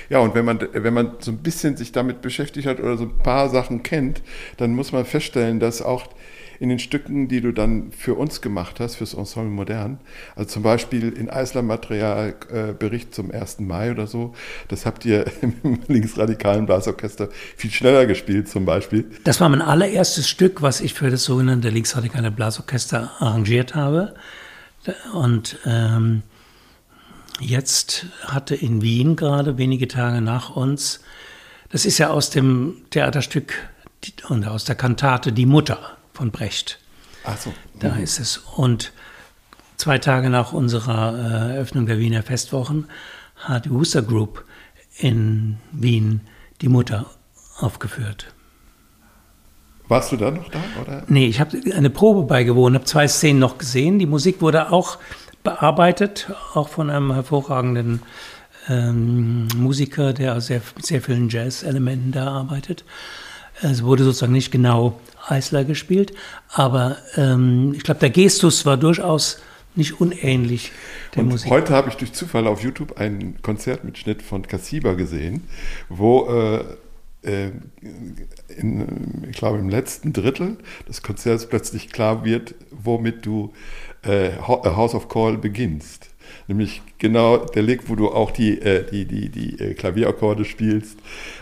Ja, 0.10 0.20
und 0.20 0.36
wenn 0.36 0.46
man, 0.46 0.60
wenn 0.74 0.94
man 0.94 1.14
so 1.20 1.32
ein 1.32 1.38
bisschen 1.38 1.78
sich 1.78 1.92
damit 1.92 2.22
beschäftigt 2.22 2.68
hat 2.68 2.80
oder 2.80 2.98
so 2.98 3.06
ein 3.06 3.18
paar 3.18 3.50
Sachen 3.50 3.84
kennt, 3.84 4.22
dann 4.58 4.76
muss 4.76 4.92
man 4.92 5.06
feststellen, 5.06 5.60
dass 5.60 5.82
auch 5.82 6.08
in 6.60 6.70
den 6.70 6.80
Stücken, 6.80 7.28
die 7.28 7.42
du 7.42 7.54
dann 7.54 7.92
für 7.92 8.16
uns 8.16 8.42
gemacht 8.42 8.80
hast, 8.80 8.96
fürs 8.96 9.14
Ensemble 9.14 9.50
Modern. 9.50 10.00
Also 10.36 10.50
zum 10.50 10.64
Beispiel 10.64 11.10
in 11.10 11.30
Eisler-Material 11.30 12.36
äh, 12.52 12.74
Bericht 12.74 13.16
zum 13.16 13.32
1. 13.32 13.60
Mai 13.62 13.92
oder 13.92 14.08
so. 14.08 14.34
Das 14.68 14.86
habt 14.86 15.06
ihr 15.06 15.26
im 15.42 15.80
linksradikalen 15.88 16.66
Blasorchester 16.66 17.30
viel 17.56 17.72
schneller 17.72 18.06
gespielt 18.06 18.50
zum 18.50 18.66
Beispiel. 18.66 19.10
Das 19.24 19.40
war 19.40 19.48
mein 19.48 19.62
allererstes 19.62 20.28
Stück, 20.28 20.62
was 20.62 20.82
ich 20.82 20.94
für 20.94 21.10
das 21.10 21.24
sogenannte 21.24 21.70
linksradikale 21.70 22.30
Blasorchester 22.30 23.12
arrangiert 23.20 23.76
habe. 23.76 24.14
Und 25.14 25.60
ähm, 25.66 26.24
jetzt 27.40 28.06
hatte 28.24 28.56
in 28.56 28.82
Wien 28.82 29.16
gerade 29.16 29.58
wenige 29.58 29.88
Tage 29.88 30.22
nach 30.22 30.56
uns, 30.56 31.02
das 31.72 31.86
ist 31.86 31.98
ja 31.98 32.10
aus 32.10 32.30
dem 32.30 32.78
Theaterstück 32.90 33.54
und 34.28 34.46
aus 34.46 34.66
der 34.66 34.76
Kantate 34.76 35.32
Die 35.32 35.46
Mutter 35.46 35.98
von 36.14 36.32
Brecht. 36.32 36.80
Ach 37.24 37.38
so. 37.38 37.54
Da 37.80 37.96
mhm. 37.96 38.04
ist 38.04 38.20
es. 38.20 38.38
Und 38.38 38.92
zwei 39.78 39.98
Tage 39.98 40.30
nach 40.30 40.54
unserer 40.54 41.14
äh, 41.14 41.56
Eröffnung 41.56 41.86
der 41.86 42.00
Wiener 42.00 42.24
Festwochen 42.24 42.88
hat 43.36 43.66
die 43.66 43.72
Wooster 43.72 44.02
Group 44.02 44.46
in 44.98 45.58
Wien 45.72 46.22
die 46.62 46.70
Mutter 46.70 47.06
aufgeführt. 47.60 48.34
Warst 49.88 50.12
du 50.12 50.18
da 50.18 50.30
noch 50.30 50.50
da? 50.50 50.60
Oder? 50.82 51.04
Nee, 51.08 51.28
ich 51.28 51.40
habe 51.40 51.60
eine 51.74 51.90
Probe 51.90 52.24
beigewohnt, 52.24 52.76
habe 52.76 52.86
zwei 52.86 53.08
Szenen 53.08 53.40
noch 53.40 53.58
gesehen. 53.58 53.98
Die 53.98 54.06
Musik 54.06 54.40
wurde 54.42 54.72
auch 54.72 55.00
bearbeitet, 55.44 56.32
auch 56.54 56.70
von 56.70 56.90
einem 56.90 57.14
hervorragenden 57.14 58.02
ähm, 58.68 59.48
Musiker, 59.56 60.14
der 60.14 60.42
sehr, 60.42 60.62
mit 60.76 60.86
sehr 60.86 61.02
vielen 61.02 61.30
Jazz-Elementen 61.30 62.12
da 62.12 62.28
arbeitet. 62.28 62.86
Es 63.62 63.84
wurde 63.84 64.04
sozusagen 64.04 64.34
nicht 64.34 64.52
genau 64.52 65.00
Eisler 65.28 65.66
gespielt, 65.66 66.14
aber 66.52 66.98
ähm, 67.18 67.74
ich 67.76 67.84
glaube, 67.84 68.00
der 68.00 68.10
Gestus 68.10 68.66
war 68.66 68.78
durchaus 68.78 69.42
nicht 69.76 70.00
unähnlich 70.00 70.72
der 71.16 71.24
und 71.24 71.30
Musik. 71.30 71.52
Heute 71.52 71.74
habe 71.74 71.90
ich 71.90 71.96
durch 71.96 72.14
Zufall 72.14 72.48
auf 72.48 72.62
YouTube 72.64 72.98
einen 72.98 73.42
Konzertmitschnitt 73.42 74.22
von 74.22 74.44
Kassiba 74.44 74.94
gesehen, 74.94 75.48
wo 75.90 76.28
äh, 76.28 76.64
in, 77.22 79.28
ich 79.30 79.38
glaube 79.38 79.60
im 79.60 79.70
letzten 79.70 80.14
Drittel 80.14 80.58
des 80.88 81.02
Konzerts 81.02 81.48
plötzlich 81.48 81.92
klar 81.92 82.24
wird, 82.24 82.56
womit 82.72 83.26
du 83.26 83.52
äh, 84.04 84.32
House 84.42 84.96
of 84.96 85.10
Call 85.10 85.38
beginnst 85.38 86.10
nämlich 86.48 86.82
genau 86.98 87.38
der 87.38 87.62
Lick, 87.62 87.90
wo 87.90 87.96
du 87.96 88.10
auch 88.10 88.32
die, 88.32 88.60
äh, 88.60 88.86
die, 88.90 89.06
die, 89.06 89.30
die 89.30 89.60
äh, 89.60 89.74
Klavierakkorde 89.74 90.46
spielst. 90.46 90.98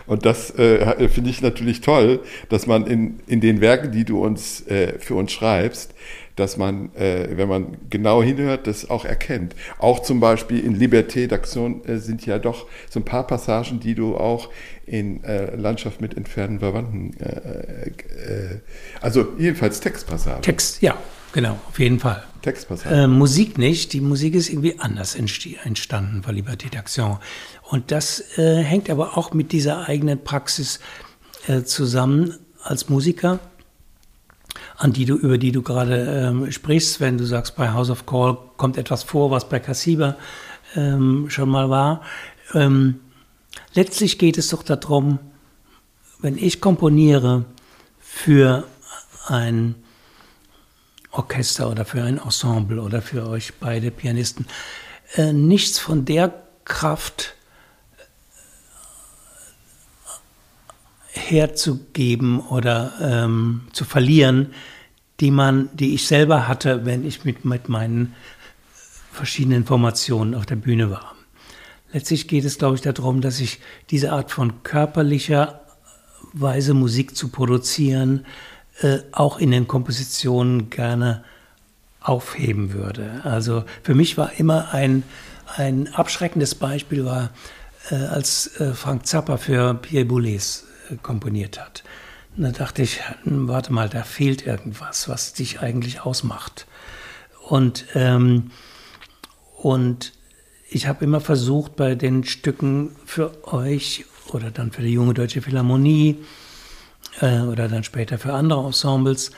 Und 0.06 0.24
das 0.24 0.56
äh, 0.58 1.08
finde 1.08 1.30
ich 1.30 1.42
natürlich 1.42 1.80
toll, 1.80 2.20
dass 2.48 2.66
man 2.66 2.86
in, 2.86 3.20
in 3.26 3.40
den 3.40 3.60
Werken, 3.60 3.90
die 3.90 4.04
du 4.04 4.22
uns 4.22 4.66
äh, 4.66 4.98
für 4.98 5.14
uns 5.14 5.32
schreibst, 5.32 5.94
dass 6.36 6.56
man, 6.56 6.94
äh, 6.94 7.36
wenn 7.36 7.48
man 7.48 7.76
genau 7.90 8.22
hinhört, 8.22 8.68
das 8.68 8.88
auch 8.88 9.04
erkennt. 9.04 9.56
Auch 9.78 10.00
zum 10.00 10.20
Beispiel 10.20 10.60
in 10.60 10.78
Liberté 10.78 11.26
d'Action 11.26 11.84
äh, 11.88 11.98
sind 11.98 12.24
ja 12.26 12.38
doch 12.38 12.66
so 12.88 13.00
ein 13.00 13.04
paar 13.04 13.26
Passagen, 13.26 13.80
die 13.80 13.94
du 13.94 14.16
auch 14.16 14.50
in 14.88 15.22
äh, 15.24 15.54
Landschaft 15.56 16.00
mit 16.00 16.16
entfernten 16.16 16.60
Verwandten, 16.60 17.14
äh, 17.20 17.88
äh, 17.88 18.60
also 19.00 19.28
jedenfalls 19.38 19.80
Textpassagen. 19.80 20.42
Text, 20.42 20.82
ja, 20.82 20.96
genau, 21.32 21.58
auf 21.68 21.78
jeden 21.78 21.98
Fall. 21.98 22.24
Textpassagen. 22.42 22.98
Äh, 22.98 23.06
Musik 23.08 23.58
nicht, 23.58 23.92
die 23.92 24.00
Musik 24.00 24.34
ist 24.34 24.48
irgendwie 24.48 24.78
anders 24.78 25.14
entstanden 25.14 26.22
bei 26.24 26.32
Liberté 26.32 26.70
d'Action. 26.70 27.18
Und 27.70 27.90
das 27.90 28.38
äh, 28.38 28.62
hängt 28.62 28.90
aber 28.90 29.18
auch 29.18 29.32
mit 29.32 29.52
dieser 29.52 29.88
eigenen 29.88 30.22
Praxis 30.22 30.80
zusammen 31.64 32.34
als 32.62 32.90
Musiker 32.90 33.38
an 34.76 34.92
die 34.92 35.04
du, 35.04 35.16
über 35.16 35.38
die 35.38 35.52
du 35.52 35.62
gerade 35.62 36.28
ähm, 36.28 36.50
sprichst, 36.52 37.00
wenn 37.00 37.18
du 37.18 37.24
sagst, 37.24 37.56
bei 37.56 37.72
House 37.72 37.90
of 37.90 38.06
Call 38.06 38.38
kommt 38.56 38.76
etwas 38.76 39.02
vor, 39.02 39.30
was 39.30 39.48
bei 39.48 39.58
Cassiba 39.58 40.16
ähm, 40.76 41.26
schon 41.28 41.48
mal 41.48 41.68
war. 41.68 42.02
Ähm, 42.54 43.00
letztlich 43.74 44.18
geht 44.18 44.38
es 44.38 44.48
doch 44.48 44.62
darum, 44.62 45.18
wenn 46.20 46.36
ich 46.36 46.60
komponiere 46.60 47.44
für 48.00 48.66
ein 49.26 49.76
Orchester 51.10 51.70
oder 51.70 51.84
für 51.84 52.02
ein 52.02 52.18
Ensemble 52.18 52.80
oder 52.80 53.02
für 53.02 53.28
euch 53.28 53.54
beide 53.54 53.90
Pianisten, 53.90 54.46
äh, 55.14 55.32
nichts 55.32 55.78
von 55.78 56.04
der 56.04 56.42
Kraft 56.64 57.34
herzugeben 61.12 62.40
oder 62.40 62.92
ähm, 63.00 63.68
zu 63.72 63.84
verlieren, 63.84 64.54
die 65.20 65.30
man, 65.30 65.68
die 65.74 65.94
ich 65.94 66.06
selber 66.06 66.46
hatte, 66.46 66.84
wenn 66.84 67.06
ich 67.06 67.24
mit, 67.24 67.44
mit 67.44 67.68
meinen 67.68 68.14
verschiedenen 69.12 69.64
Formationen 69.64 70.34
auf 70.34 70.46
der 70.46 70.56
Bühne 70.56 70.90
war. 70.90 71.17
Letztlich 71.92 72.28
geht 72.28 72.44
es, 72.44 72.58
glaube 72.58 72.76
ich, 72.76 72.82
darum, 72.82 73.20
dass 73.20 73.40
ich 73.40 73.60
diese 73.90 74.12
Art 74.12 74.30
von 74.30 74.62
körperlicher 74.62 75.60
Weise 76.32 76.74
Musik 76.74 77.16
zu 77.16 77.28
produzieren, 77.28 78.26
äh, 78.80 78.98
auch 79.12 79.38
in 79.38 79.50
den 79.50 79.66
Kompositionen 79.66 80.70
gerne 80.70 81.24
aufheben 82.00 82.72
würde. 82.72 83.22
Also 83.24 83.64
für 83.82 83.94
mich 83.94 84.16
war 84.18 84.32
immer 84.38 84.72
ein, 84.72 85.02
ein 85.56 85.92
abschreckendes 85.94 86.54
Beispiel 86.54 87.04
war, 87.04 87.30
äh, 87.90 87.94
als 87.96 88.60
äh, 88.60 88.74
Frank 88.74 89.06
Zappa 89.06 89.36
für 89.36 89.74
Pierre 89.74 90.04
Boulez 90.04 90.64
komponiert 91.02 91.58
hat. 91.58 91.84
Da 92.36 92.52
dachte 92.52 92.82
ich, 92.82 93.00
hm, 93.24 93.48
warte 93.48 93.72
mal, 93.72 93.88
da 93.88 94.04
fehlt 94.04 94.46
irgendwas, 94.46 95.08
was 95.08 95.32
dich 95.32 95.60
eigentlich 95.60 96.02
ausmacht. 96.02 96.66
Und, 97.48 97.86
ähm, 97.94 98.50
und 99.56 100.12
ich 100.70 100.86
habe 100.86 101.04
immer 101.04 101.20
versucht, 101.20 101.76
bei 101.76 101.94
den 101.94 102.24
Stücken 102.24 102.94
für 103.06 103.52
euch 103.52 104.04
oder 104.32 104.50
dann 104.50 104.70
für 104.70 104.82
die 104.82 104.92
junge 104.92 105.14
deutsche 105.14 105.40
Philharmonie 105.40 106.18
äh, 107.20 107.40
oder 107.40 107.68
dann 107.68 107.84
später 107.84 108.18
für 108.18 108.34
andere 108.34 108.66
Ensembles, 108.66 109.30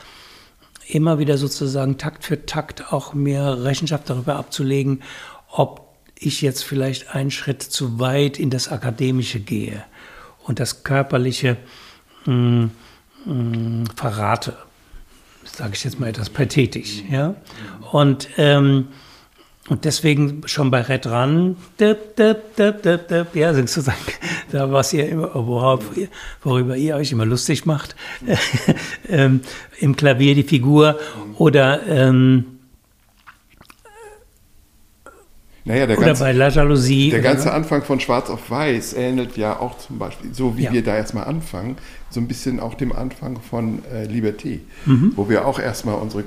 immer 0.87 1.19
wieder 1.19 1.37
sozusagen 1.37 1.97
Takt 1.97 2.25
für 2.25 2.45
Takt 2.45 2.91
auch 2.91 3.13
mehr 3.13 3.63
Rechenschaft 3.63 4.09
darüber 4.09 4.35
abzulegen, 4.35 5.01
ob 5.49 5.89
ich 6.19 6.41
jetzt 6.41 6.63
vielleicht 6.63 7.15
einen 7.15 7.31
Schritt 7.31 7.63
zu 7.63 7.99
weit 7.99 8.37
in 8.37 8.49
das 8.49 8.67
Akademische 8.67 9.39
gehe 9.39 9.83
und 10.43 10.59
das 10.59 10.83
Körperliche 10.83 11.57
mh, 12.25 12.33
mm, 12.33 12.71
mh, 13.25 13.33
mm, 13.33 13.85
verrate. 13.95 14.57
Sage 15.43 15.71
ich 15.73 15.83
jetzt 15.83 15.99
mal 15.99 16.09
etwas 16.09 16.29
pathetisch. 16.29 17.03
Ja? 17.09 17.35
Und, 17.91 18.27
ähm, 18.37 18.89
und 19.71 19.85
deswegen 19.85 20.41
schon 20.47 20.69
bei 20.69 20.81
Red 20.81 21.07
Run, 21.07 21.55
dip, 21.79 22.17
dip, 22.17 22.57
dip, 22.57 22.83
dip, 22.83 23.07
dip, 23.07 23.33
ja, 23.33 23.53
sozusagen, 23.53 23.97
da 24.51 24.69
was 24.69 24.91
ihr 24.91 25.07
immer, 25.07 25.31
worauf, 25.33 25.79
worüber 26.43 26.75
ihr 26.75 26.97
euch 26.97 27.13
immer 27.13 27.25
lustig 27.25 27.65
macht, 27.65 27.95
ähm, 29.09 29.39
im 29.79 29.95
Klavier 29.95 30.35
die 30.35 30.43
Figur 30.43 30.99
oder 31.37 31.87
ähm, 31.87 32.59
naja, 35.63 35.85
der 35.85 35.95
oder 35.97 36.07
ganze, 36.07 36.23
bei 36.23 36.31
La 36.31 36.49
Jalousie. 36.49 37.11
Der 37.11 37.21
ganze 37.21 37.53
Anfang 37.53 37.83
von 37.83 37.99
Schwarz 37.99 38.31
auf 38.31 38.49
Weiß 38.49 38.93
ähnelt 38.93 39.37
ja 39.37 39.59
auch 39.59 39.77
zum 39.77 39.99
Beispiel, 39.99 40.33
so 40.33 40.57
wie 40.57 40.63
ja. 40.63 40.73
wir 40.73 40.83
da 40.83 40.95
erstmal 40.95 41.25
anfangen, 41.25 41.75
so 42.09 42.19
ein 42.19 42.27
bisschen 42.27 42.59
auch 42.59 42.73
dem 42.73 42.91
Anfang 42.91 43.39
von 43.41 43.83
äh, 43.93 44.05
Liberté, 44.05 44.61
mhm. 44.85 45.13
wo 45.15 45.29
wir 45.29 45.45
auch 45.45 45.59
erstmal 45.59 45.93
unsere 45.95 46.23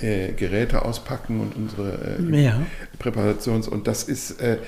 äh, 0.00 0.30
äh 0.30 0.32
Geräte 0.32 0.84
auspacken 0.84 1.38
und 1.40 1.54
unsere 1.54 2.16
äh, 2.18 2.44
ja. 2.44 2.60
Präparations- 2.98 3.68
und 3.68 3.86
das 3.86 4.02
ist, 4.02 4.40
äh, 4.40 4.58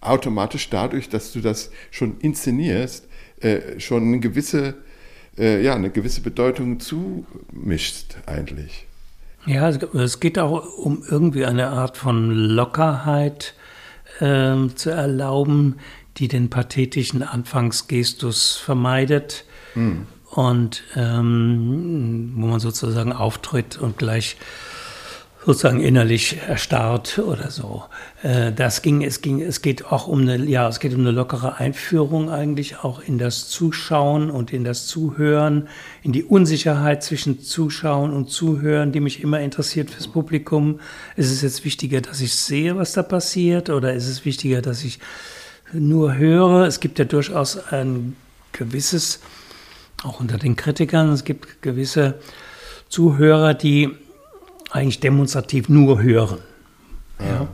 automatisch 0.00 0.70
dadurch, 0.70 1.10
dass 1.10 1.32
du 1.32 1.40
das 1.40 1.70
schon 1.90 2.18
inszenierst, 2.20 3.06
äh, 3.40 3.78
schon 3.78 4.04
eine 4.04 4.20
gewisse, 4.20 4.74
äh, 5.38 5.62
ja, 5.62 5.74
eine 5.74 5.90
gewisse 5.90 6.20
Bedeutung 6.20 6.80
zumischst 6.80 8.18
eigentlich. 8.26 8.86
Ja, 9.46 9.68
es 9.68 10.20
geht 10.20 10.38
auch 10.38 10.76
um 10.76 11.04
irgendwie 11.08 11.44
eine 11.44 11.68
Art 11.68 11.96
von 11.96 12.30
Lockerheit 12.30 13.54
äh, 14.18 14.56
zu 14.74 14.90
erlauben, 14.90 15.76
die 16.16 16.28
den 16.28 16.50
pathetischen 16.50 17.22
Anfangsgestus 17.22 18.56
vermeidet. 18.56 19.44
Hm. 19.74 20.06
Und 20.30 20.82
ähm, 20.96 22.32
wo 22.36 22.46
man 22.46 22.60
sozusagen 22.60 23.12
auftritt 23.12 23.78
und 23.78 23.96
gleich 23.96 24.36
sozusagen 25.46 25.80
innerlich 25.80 26.38
erstarrt 26.48 27.20
oder 27.20 27.52
so. 27.52 27.84
Äh, 28.24 28.50
das 28.50 28.82
ging, 28.82 29.04
es 29.04 29.20
ging, 29.20 29.40
es 29.40 29.62
geht 29.62 29.86
auch 29.86 30.08
um 30.08 30.22
eine, 30.22 30.44
ja, 30.44 30.68
es 30.68 30.80
geht 30.80 30.92
um 30.92 31.00
eine 31.00 31.12
lockere 31.12 31.58
Einführung 31.58 32.30
eigentlich 32.30 32.82
auch 32.82 33.00
in 33.00 33.16
das 33.16 33.48
Zuschauen 33.48 34.28
und 34.28 34.52
in 34.52 34.64
das 34.64 34.88
Zuhören, 34.88 35.68
in 36.02 36.10
die 36.10 36.24
Unsicherheit 36.24 37.04
zwischen 37.04 37.40
Zuschauen 37.40 38.12
und 38.12 38.28
Zuhören, 38.28 38.90
die 38.90 38.98
mich 38.98 39.22
immer 39.22 39.38
interessiert 39.38 39.90
fürs 39.90 40.08
Publikum. 40.08 40.80
Ist 41.14 41.30
es 41.30 41.42
jetzt 41.42 41.64
wichtiger, 41.64 42.00
dass 42.00 42.20
ich 42.20 42.34
sehe, 42.34 42.76
was 42.76 42.92
da 42.92 43.04
passiert, 43.04 43.70
oder 43.70 43.94
ist 43.94 44.08
es 44.08 44.24
wichtiger, 44.24 44.62
dass 44.62 44.82
ich 44.82 44.98
nur 45.72 46.16
höre? 46.16 46.66
Es 46.66 46.80
gibt 46.80 46.98
ja 46.98 47.04
durchaus 47.04 47.56
ein 47.70 48.16
gewisses, 48.50 49.20
auch 50.02 50.18
unter 50.18 50.38
den 50.38 50.56
Kritikern, 50.56 51.10
es 51.10 51.22
gibt 51.22 51.62
gewisse 51.62 52.14
Zuhörer, 52.88 53.54
die 53.54 53.94
eigentlich 54.70 55.00
demonstrativ 55.00 55.68
nur 55.68 56.02
hören. 56.02 56.38
Ja. 57.20 57.26
ja. 57.26 57.48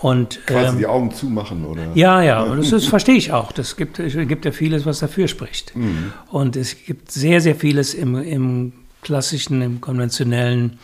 Und, 0.00 0.46
Quasi 0.46 0.68
ähm, 0.68 0.78
die 0.78 0.86
Augen 0.86 1.12
zumachen, 1.12 1.64
oder? 1.64 1.86
Ja, 1.94 2.20
ja, 2.20 2.42
und 2.42 2.58
das, 2.58 2.70
das 2.70 2.84
verstehe 2.84 3.16
ich 3.16 3.32
auch. 3.32 3.52
Das 3.52 3.76
gibt, 3.76 3.98
es 3.98 4.12
gibt 4.12 4.44
ja 4.44 4.52
vieles, 4.52 4.84
was 4.84 4.98
dafür 4.98 5.28
spricht. 5.28 5.74
Mhm. 5.74 6.12
Und 6.30 6.56
es 6.56 6.84
gibt 6.84 7.10
sehr, 7.10 7.40
sehr 7.40 7.56
vieles 7.56 7.94
im, 7.94 8.16
im 8.16 8.72
klassischen, 9.00 9.62
im 9.62 9.80
konventionellen 9.80 10.78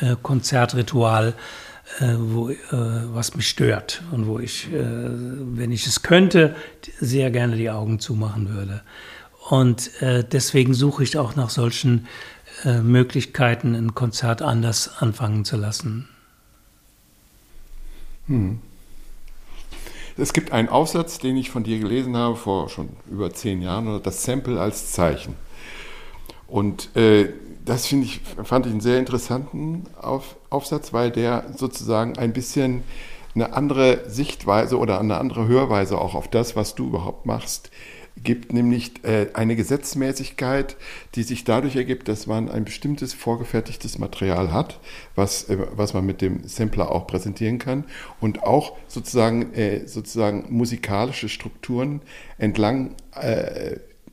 äh, 0.00 0.14
Konzertritual, 0.22 1.34
äh, 1.98 2.14
wo, 2.18 2.50
äh, 2.50 2.56
was 2.70 3.34
mich 3.34 3.48
stört 3.48 4.02
und 4.12 4.26
wo 4.26 4.38
ich, 4.38 4.72
äh, 4.72 4.78
wenn 4.78 5.72
ich 5.72 5.86
es 5.86 6.02
könnte, 6.02 6.54
sehr 7.00 7.30
gerne 7.30 7.56
die 7.56 7.70
Augen 7.70 7.98
zumachen 7.98 8.54
würde. 8.54 8.82
Und 9.48 10.00
äh, 10.00 10.24
deswegen 10.24 10.72
suche 10.72 11.02
ich 11.02 11.18
auch 11.18 11.34
nach 11.34 11.50
solchen 11.50 12.06
äh, 12.64 12.80
Möglichkeiten, 12.80 13.74
ein 13.74 13.94
Konzert 13.94 14.42
anders 14.42 14.98
anfangen 14.98 15.44
zu 15.44 15.56
lassen. 15.56 16.08
Hm. 18.26 18.60
Es 20.16 20.32
gibt 20.32 20.52
einen 20.52 20.68
Aufsatz, 20.68 21.18
den 21.18 21.36
ich 21.36 21.50
von 21.50 21.64
dir 21.64 21.78
gelesen 21.78 22.16
habe 22.16 22.36
vor 22.36 22.68
schon 22.68 22.90
über 23.10 23.32
zehn 23.32 23.62
Jahren, 23.62 24.02
das 24.02 24.24
Sample 24.24 24.60
als 24.60 24.92
Zeichen. 24.92 25.34
Und 26.46 26.94
äh, 26.96 27.30
das 27.64 27.90
ich, 27.90 28.20
fand 28.44 28.66
ich 28.66 28.72
einen 28.72 28.80
sehr 28.80 28.98
interessanten 28.98 29.86
Auf, 30.00 30.36
Aufsatz, 30.50 30.92
weil 30.92 31.10
der 31.10 31.46
sozusagen 31.56 32.18
ein 32.18 32.32
bisschen 32.32 32.82
eine 33.34 33.54
andere 33.54 34.10
Sichtweise 34.10 34.78
oder 34.78 35.00
eine 35.00 35.16
andere 35.16 35.46
Hörweise 35.48 35.98
auch 35.98 36.14
auf 36.14 36.28
das, 36.28 36.56
was 36.56 36.74
du 36.74 36.86
überhaupt 36.88 37.24
machst, 37.24 37.70
gibt 38.16 38.52
nämlich 38.52 39.04
äh, 39.04 39.28
eine 39.34 39.56
Gesetzmäßigkeit, 39.56 40.76
die 41.14 41.22
sich 41.22 41.44
dadurch 41.44 41.76
ergibt, 41.76 42.08
dass 42.08 42.26
man 42.26 42.50
ein 42.50 42.64
bestimmtes 42.64 43.14
vorgefertigtes 43.14 43.98
Material 43.98 44.52
hat, 44.52 44.80
was, 45.14 45.48
äh, 45.48 45.58
was 45.72 45.94
man 45.94 46.04
mit 46.04 46.20
dem 46.20 46.46
Sampler 46.46 46.90
auch 46.90 47.06
präsentieren 47.06 47.58
kann 47.58 47.84
und 48.20 48.42
auch 48.42 48.76
sozusagen, 48.86 49.54
äh, 49.54 49.86
sozusagen 49.86 50.46
musikalische 50.50 51.28
Strukturen 51.28 52.02
entlang, 52.38 52.94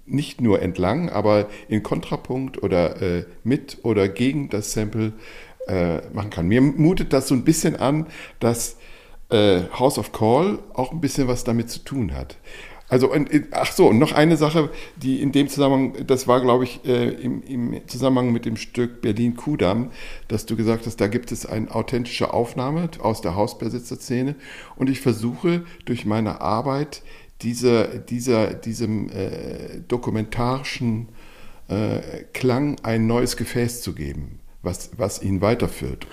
nicht 0.05 0.41
nur 0.41 0.61
entlang, 0.61 1.09
aber 1.09 1.49
in 1.67 1.83
Kontrapunkt 1.83 2.61
oder 2.61 3.23
mit 3.43 3.79
oder 3.83 4.09
gegen 4.09 4.49
das 4.49 4.73
Sample 4.73 5.13
machen 6.13 6.29
kann. 6.29 6.47
Mir 6.47 6.61
mutet 6.61 7.13
das 7.13 7.27
so 7.27 7.35
ein 7.35 7.43
bisschen 7.43 7.75
an, 7.75 8.07
dass 8.39 8.77
House 9.31 9.97
of 9.97 10.11
Call 10.11 10.59
auch 10.73 10.91
ein 10.91 11.01
bisschen 11.01 11.27
was 11.27 11.43
damit 11.43 11.69
zu 11.69 11.79
tun 11.79 12.13
hat. 12.13 12.37
Also, 12.89 13.11
und, 13.11 13.29
ach 13.51 13.71
so, 13.71 13.87
und 13.87 13.99
noch 13.99 14.13
eine 14.13 14.35
Sache, 14.35 14.69
die 14.97 15.21
in 15.21 15.31
dem 15.31 15.47
Zusammenhang, 15.47 16.07
das 16.07 16.27
war, 16.27 16.41
glaube 16.41 16.63
ich, 16.63 16.83
äh, 16.85 17.09
im, 17.09 17.43
im, 17.43 17.87
Zusammenhang 17.87 18.31
mit 18.33 18.45
dem 18.45 18.57
Stück 18.57 19.01
Berlin-Kudamm, 19.01 19.91
dass 20.27 20.47
du 20.47 20.55
gesagt 20.55 20.87
hast, 20.87 20.99
da 20.99 21.07
gibt 21.07 21.31
es 21.31 21.45
eine 21.45 21.73
authentische 21.73 22.33
Aufnahme 22.33 22.89
aus 22.99 23.21
der 23.21 23.35
Hausbesitzerszene. 23.35 24.35
Und 24.75 24.89
ich 24.89 25.01
versuche 25.01 25.63
durch 25.85 26.05
meine 26.05 26.41
Arbeit 26.41 27.03
diese, 27.41 28.03
dieser, 28.09 28.55
diesem 28.55 29.09
äh, 29.09 29.81
dokumentarischen 29.87 31.09
äh, 31.67 31.99
Klang 32.33 32.77
ein 32.81 33.05
neues 33.05 33.37
Gefäß 33.37 33.81
zu 33.81 33.93
geben, 33.93 34.39
was, 34.63 34.91
was 34.97 35.21
ihn 35.21 35.41
weiterführt. 35.41 36.07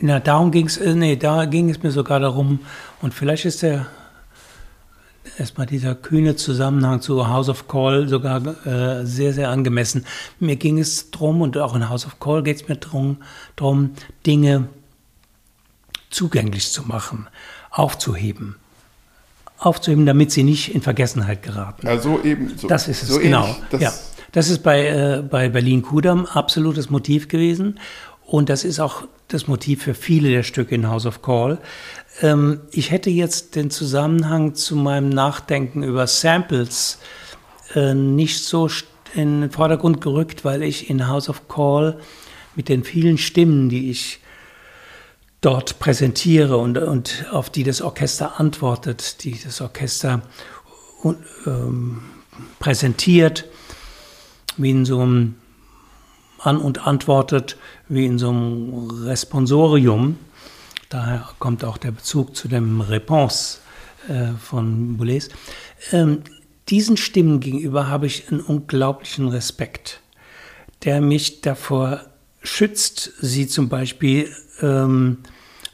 Na, 0.00 0.20
darum 0.20 0.50
ging 0.50 0.66
es, 0.66 0.76
äh, 0.76 0.94
nee, 0.94 1.16
da 1.16 1.46
ging 1.46 1.70
es 1.70 1.82
mir 1.82 1.90
sogar 1.90 2.20
darum, 2.20 2.60
und 3.00 3.14
vielleicht 3.14 3.46
ist 3.46 3.62
der 3.62 3.86
erstmal 5.38 5.66
dieser 5.66 5.94
kühne 5.94 6.36
Zusammenhang 6.36 7.00
zu 7.00 7.28
House 7.28 7.48
of 7.48 7.68
Call 7.68 8.08
sogar 8.08 8.66
äh, 8.66 9.04
sehr, 9.04 9.32
sehr 9.32 9.50
angemessen. 9.50 10.04
Mir 10.40 10.56
ging 10.56 10.78
es 10.78 11.10
darum, 11.10 11.40
und 11.40 11.56
auch 11.58 11.74
in 11.74 11.88
House 11.88 12.06
of 12.06 12.20
Call 12.20 12.42
geht 12.42 12.56
es 12.56 12.68
mir 12.68 12.76
darum, 12.76 13.18
drum, 13.56 13.90
Dinge 14.26 14.68
zugänglich 16.10 16.70
zu 16.70 16.82
machen, 16.84 17.28
aufzuheben. 17.70 18.56
Aufzuheben, 19.58 20.04
damit 20.04 20.32
sie 20.32 20.42
nicht 20.42 20.74
in 20.74 20.82
Vergessenheit 20.82 21.42
geraten. 21.42 21.88
Also 21.88 22.20
eben. 22.22 22.56
So, 22.56 22.68
das 22.68 22.88
ist 22.88 23.02
es, 23.02 23.08
so 23.08 23.18
genau. 23.18 23.56
Das 23.70 23.80
ja. 23.80 23.92
Das 24.32 24.50
ist 24.50 24.62
bei, 24.62 24.86
äh, 24.86 25.22
bei 25.22 25.48
Berlin-Kudam 25.48 26.26
absolutes 26.26 26.90
Motiv 26.90 27.28
gewesen. 27.28 27.80
Und 28.26 28.50
das 28.50 28.64
ist 28.64 28.80
auch 28.80 29.04
das 29.28 29.46
Motiv 29.46 29.82
für 29.82 29.94
viele 29.94 30.28
der 30.30 30.42
Stücke 30.42 30.74
in 30.74 30.88
House 30.88 31.06
of 31.06 31.22
Call. 31.22 31.58
Ähm, 32.22 32.60
ich 32.70 32.90
hätte 32.90 33.10
jetzt 33.10 33.56
den 33.56 33.70
Zusammenhang 33.70 34.54
zu 34.54 34.76
meinem 34.76 35.08
Nachdenken 35.08 35.82
über 35.82 36.06
Samples 36.06 36.98
äh, 37.74 37.94
nicht 37.94 38.44
so 38.44 38.68
in 39.14 39.42
den 39.42 39.50
Vordergrund 39.50 40.00
gerückt, 40.00 40.44
weil 40.44 40.62
ich 40.62 40.90
in 40.90 41.08
House 41.08 41.28
of 41.28 41.48
Call 41.48 41.98
mit 42.54 42.68
den 42.68 42.84
vielen 42.84 43.18
Stimmen, 43.18 43.68
die 43.68 43.90
ich 43.90 44.20
dort 45.40 45.78
präsentiere 45.78 46.56
und, 46.56 46.78
und 46.78 47.26
auf 47.30 47.50
die 47.50 47.62
das 47.62 47.82
Orchester 47.82 48.40
antwortet, 48.40 49.22
die 49.24 49.38
das 49.38 49.60
Orchester 49.60 50.22
ähm, 51.46 52.02
präsentiert, 52.58 53.44
wie 54.56 54.70
in 54.70 54.84
so 54.84 55.00
einem 55.00 55.36
An- 56.38 56.58
und 56.58 56.86
antwortet, 56.86 57.56
wie 57.88 58.06
in 58.06 58.18
so 58.18 58.30
einem 58.30 58.90
Responsorium, 59.04 60.18
Daher 60.88 61.28
kommt 61.38 61.64
auch 61.64 61.78
der 61.78 61.90
Bezug 61.90 62.36
zu 62.36 62.48
dem 62.48 62.80
Réponse 62.80 63.58
äh, 64.08 64.32
von 64.40 64.96
Boulez. 64.96 65.28
Ähm, 65.92 66.22
diesen 66.68 66.96
Stimmen 66.96 67.40
gegenüber 67.40 67.88
habe 67.88 68.06
ich 68.06 68.30
einen 68.30 68.40
unglaublichen 68.40 69.28
Respekt, 69.28 70.00
der 70.84 71.00
mich 71.00 71.40
davor 71.40 72.04
schützt, 72.42 73.12
sie 73.20 73.46
zum 73.46 73.68
Beispiel 73.68 74.34
ähm, 74.60 75.18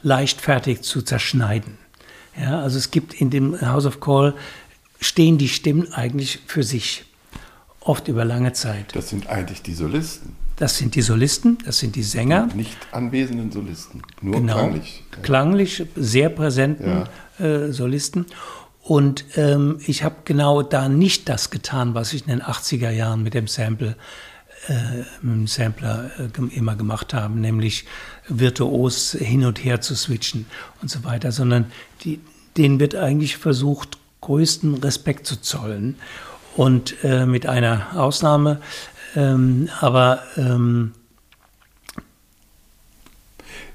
leichtfertig 0.01 0.81
zu 0.81 1.01
zerschneiden. 1.01 1.77
Ja, 2.39 2.61
also 2.61 2.77
es 2.77 2.91
gibt 2.91 3.13
in 3.13 3.29
dem 3.29 3.59
House 3.61 3.85
of 3.85 3.99
Call 3.99 4.33
stehen 4.99 5.37
die 5.37 5.49
Stimmen 5.49 5.91
eigentlich 5.93 6.39
für 6.47 6.63
sich, 6.63 7.05
oft 7.79 8.07
über 8.07 8.25
lange 8.25 8.53
Zeit. 8.53 8.95
Das 8.95 9.09
sind 9.09 9.27
eigentlich 9.27 9.61
die 9.61 9.73
Solisten. 9.73 10.35
Das 10.57 10.77
sind 10.77 10.95
die 10.95 11.01
Solisten, 11.01 11.57
das 11.65 11.79
sind 11.79 11.95
die 11.95 12.03
Sänger. 12.03 12.47
Nicht 12.53 12.77
anwesenden 12.91 13.51
Solisten, 13.51 14.01
nur 14.21 14.35
genau, 14.35 14.53
klanglich. 14.53 15.03
Klanglich, 15.21 15.85
sehr 15.95 16.29
präsenten 16.29 17.05
ja. 17.39 17.45
äh, 17.45 17.71
Solisten. 17.71 18.27
Und 18.83 19.25
ähm, 19.37 19.79
ich 19.85 20.03
habe 20.03 20.15
genau 20.25 20.61
da 20.61 20.89
nicht 20.89 21.29
das 21.29 21.49
getan, 21.49 21.93
was 21.95 22.13
ich 22.13 22.23
in 22.23 22.27
den 22.27 22.41
80er 22.41 22.89
Jahren 22.89 23.23
mit 23.23 23.33
dem 23.33 23.47
Sample, 23.47 23.95
äh, 24.67 25.03
mit 25.21 25.49
Sampler 25.49 26.11
äh, 26.19 26.55
immer 26.55 26.75
gemacht 26.75 27.13
habe, 27.13 27.39
nämlich 27.39 27.85
virtuos 28.27 29.17
hin 29.19 29.45
und 29.45 29.63
her 29.63 29.81
zu 29.81 29.95
switchen 29.95 30.45
und 30.81 30.89
so 30.89 31.03
weiter, 31.03 31.31
sondern 31.31 31.71
die, 32.03 32.19
denen 32.57 32.79
wird 32.79 32.95
eigentlich 32.95 33.37
versucht, 33.37 33.97
größten 34.21 34.75
Respekt 34.75 35.27
zu 35.27 35.41
zollen. 35.41 35.95
Und 36.55 37.03
äh, 37.03 37.25
mit 37.25 37.47
einer 37.47 37.87
Ausnahme, 37.95 38.61
ähm, 39.15 39.69
aber 39.79 40.23
ähm, 40.37 40.93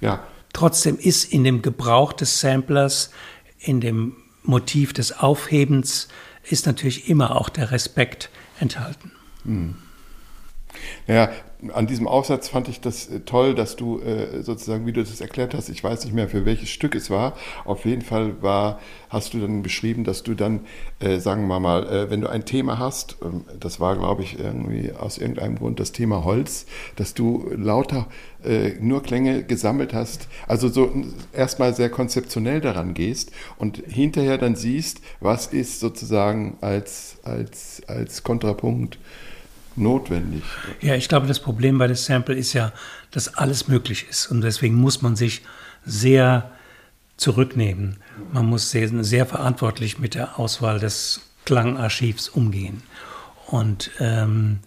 ja. 0.00 0.22
trotzdem 0.52 0.98
ist 0.98 1.24
in 1.32 1.44
dem 1.44 1.62
Gebrauch 1.62 2.12
des 2.12 2.40
Samplers, 2.40 3.10
in 3.58 3.80
dem 3.80 4.16
Motiv 4.42 4.92
des 4.92 5.18
Aufhebens, 5.18 6.08
ist 6.44 6.66
natürlich 6.66 7.08
immer 7.08 7.36
auch 7.36 7.48
der 7.48 7.70
Respekt 7.70 8.30
enthalten. 8.58 9.12
Hm. 9.44 9.76
Ja, 11.06 11.30
an 11.74 11.88
diesem 11.88 12.06
Aufsatz 12.06 12.48
fand 12.48 12.68
ich 12.68 12.80
das 12.80 13.08
äh, 13.08 13.20
toll, 13.20 13.54
dass 13.54 13.74
du 13.74 14.00
äh, 14.00 14.42
sozusagen, 14.42 14.86
wie 14.86 14.92
du 14.92 15.02
das 15.02 15.20
erklärt 15.20 15.54
hast, 15.54 15.68
ich 15.68 15.82
weiß 15.82 16.04
nicht 16.04 16.14
mehr, 16.14 16.28
für 16.28 16.44
welches 16.44 16.68
Stück 16.68 16.94
es 16.94 17.10
war. 17.10 17.36
Auf 17.64 17.84
jeden 17.84 18.02
Fall 18.02 18.40
war, 18.42 18.78
hast 19.10 19.34
du 19.34 19.40
dann 19.40 19.62
beschrieben, 19.62 20.04
dass 20.04 20.22
du 20.22 20.34
dann, 20.34 20.60
äh, 21.00 21.18
sagen 21.18 21.48
wir 21.48 21.58
mal, 21.58 22.10
wenn 22.10 22.20
du 22.20 22.28
ein 22.28 22.44
Thema 22.44 22.78
hast, 22.78 23.16
ähm, 23.22 23.44
das 23.58 23.80
war, 23.80 23.96
glaube 23.96 24.22
ich, 24.22 24.38
irgendwie 24.38 24.92
aus 24.92 25.18
irgendeinem 25.18 25.56
Grund 25.56 25.80
das 25.80 25.92
Thema 25.92 26.24
Holz, 26.24 26.66
dass 26.96 27.14
du 27.14 27.50
lauter 27.54 28.06
nur 28.80 29.02
Klänge 29.02 29.42
gesammelt 29.42 29.92
hast, 29.92 30.28
also 30.46 30.68
so 30.68 30.92
erstmal 31.32 31.74
sehr 31.74 31.90
konzeptionell 31.90 32.60
daran 32.60 32.94
gehst 32.94 33.32
und 33.58 33.82
hinterher 33.84 34.38
dann 34.38 34.54
siehst, 34.54 35.00
was 35.18 35.48
ist 35.48 35.80
sozusagen 35.80 36.56
als, 36.60 37.16
als, 37.24 37.82
als 37.88 38.22
Kontrapunkt 38.22 39.00
notwendig. 39.78 40.42
Ja, 40.80 40.94
ich 40.94 41.08
glaube, 41.08 41.26
das 41.26 41.40
Problem 41.40 41.78
bei 41.78 41.86
dem 41.86 41.96
Sample 41.96 42.34
ist 42.34 42.52
ja, 42.52 42.72
dass 43.10 43.34
alles 43.34 43.68
möglich 43.68 44.06
ist. 44.08 44.26
Und 44.30 44.42
deswegen 44.42 44.74
muss 44.74 45.02
man 45.02 45.16
sich 45.16 45.42
sehr 45.84 46.50
zurücknehmen. 47.16 47.96
Man 48.32 48.46
muss 48.46 48.70
sehr, 48.70 48.88
sehr 49.04 49.26
verantwortlich 49.26 49.98
mit 49.98 50.14
der 50.14 50.38
Auswahl 50.38 50.78
des 50.78 51.20
Klangarchivs 51.44 52.28
umgehen. 52.28 52.82
Und 53.46 53.90
ähm, 53.98 54.60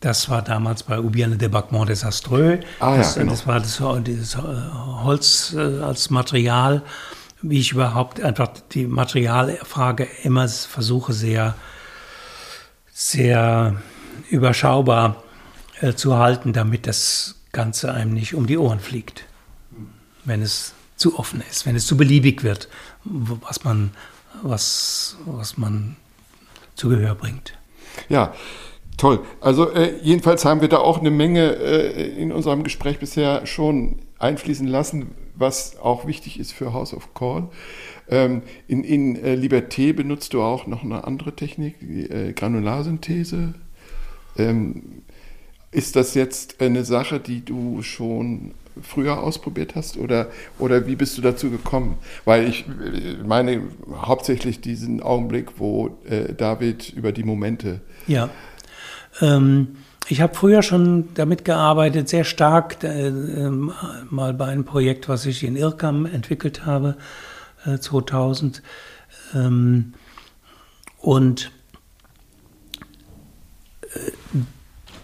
das 0.00 0.28
war 0.30 0.42
damals 0.42 0.82
bei 0.82 0.98
Oubiane 0.98 1.36
de 1.36 1.48
Bacmont 1.48 1.88
Desastreux. 1.88 2.60
Ah, 2.80 2.92
ja, 2.92 2.96
das, 2.98 3.14
genau. 3.14 3.30
das 3.32 3.46
war 3.46 3.60
das, 3.60 3.82
dieses 4.04 4.34
äh, 4.34 4.38
Holz 4.38 5.54
äh, 5.56 5.80
als 5.80 6.10
Material, 6.10 6.82
wie 7.42 7.60
ich 7.60 7.72
überhaupt 7.72 8.20
einfach 8.20 8.48
die 8.72 8.86
Materialfrage 8.86 10.06
immer 10.22 10.48
versuche 10.48 11.12
sehr, 11.12 11.54
sehr 12.92 13.76
überschaubar 14.30 15.22
äh, 15.80 15.94
zu 15.94 16.16
halten, 16.16 16.52
damit 16.52 16.86
das 16.86 17.36
Ganze 17.52 17.92
einem 17.92 18.12
nicht 18.12 18.34
um 18.34 18.46
die 18.46 18.58
Ohren 18.58 18.80
fliegt. 18.80 19.24
Wenn 20.24 20.42
es 20.42 20.74
zu 20.96 21.18
offen 21.18 21.42
ist, 21.50 21.66
wenn 21.66 21.76
es 21.76 21.86
zu 21.86 21.96
beliebig 21.96 22.44
wird, 22.44 22.68
was 23.04 23.64
man, 23.64 23.90
was, 24.42 25.16
was 25.24 25.56
man 25.56 25.96
zu 26.74 26.88
Gehör 26.88 27.14
bringt. 27.14 27.58
Ja, 28.08 28.34
toll. 28.96 29.20
Also 29.40 29.70
äh, 29.70 29.98
jedenfalls 30.02 30.44
haben 30.44 30.60
wir 30.60 30.68
da 30.68 30.78
auch 30.78 30.98
eine 30.98 31.10
Menge 31.10 31.54
äh, 31.56 32.20
in 32.20 32.32
unserem 32.32 32.62
Gespräch 32.62 32.98
bisher 32.98 33.46
schon 33.46 34.00
einfließen 34.18 34.66
lassen, 34.66 35.14
was 35.34 35.78
auch 35.80 36.06
wichtig 36.06 36.38
ist 36.38 36.52
für 36.52 36.72
House 36.74 36.92
of 36.92 37.14
Call. 37.14 37.48
Ähm, 38.08 38.42
in 38.68 38.84
in 38.84 39.16
äh, 39.16 39.34
Liberté 39.34 39.94
benutzt 39.94 40.34
du 40.34 40.42
auch 40.42 40.66
noch 40.66 40.84
eine 40.84 41.04
andere 41.04 41.34
Technik, 41.34 41.80
die 41.80 42.10
äh, 42.10 42.32
Granularsynthese. 42.32 43.54
Ähm, 44.36 45.02
ist 45.72 45.96
das 45.96 46.14
jetzt 46.14 46.60
eine 46.60 46.84
Sache, 46.84 47.20
die 47.20 47.44
du 47.44 47.82
schon 47.82 48.52
früher 48.82 49.20
ausprobiert 49.20 49.74
hast 49.74 49.96
oder, 49.96 50.28
oder 50.58 50.86
wie 50.86 50.96
bist 50.96 51.18
du 51.18 51.22
dazu 51.22 51.50
gekommen? 51.50 51.98
Weil 52.24 52.48
ich 52.48 52.66
äh, 52.66 53.22
meine 53.24 53.62
hauptsächlich 53.92 54.60
diesen 54.60 55.02
Augenblick, 55.02 55.58
wo 55.58 55.98
äh, 56.08 56.32
David 56.34 56.90
über 56.90 57.12
die 57.12 57.24
Momente. 57.24 57.80
Ja. 58.06 58.30
Ähm, 59.20 59.76
ich 60.08 60.20
habe 60.20 60.34
früher 60.34 60.62
schon 60.62 61.08
damit 61.14 61.44
gearbeitet, 61.44 62.08
sehr 62.08 62.24
stark, 62.24 62.82
äh, 62.82 63.08
äh, 63.08 63.50
mal 63.50 64.34
bei 64.34 64.46
einem 64.46 64.64
Projekt, 64.64 65.08
was 65.08 65.26
ich 65.26 65.44
in 65.44 65.56
Irkam 65.56 66.06
entwickelt 66.06 66.66
habe, 66.66 66.96
2000. 67.78 68.62
Ähm, 69.34 69.92
und 70.98 71.52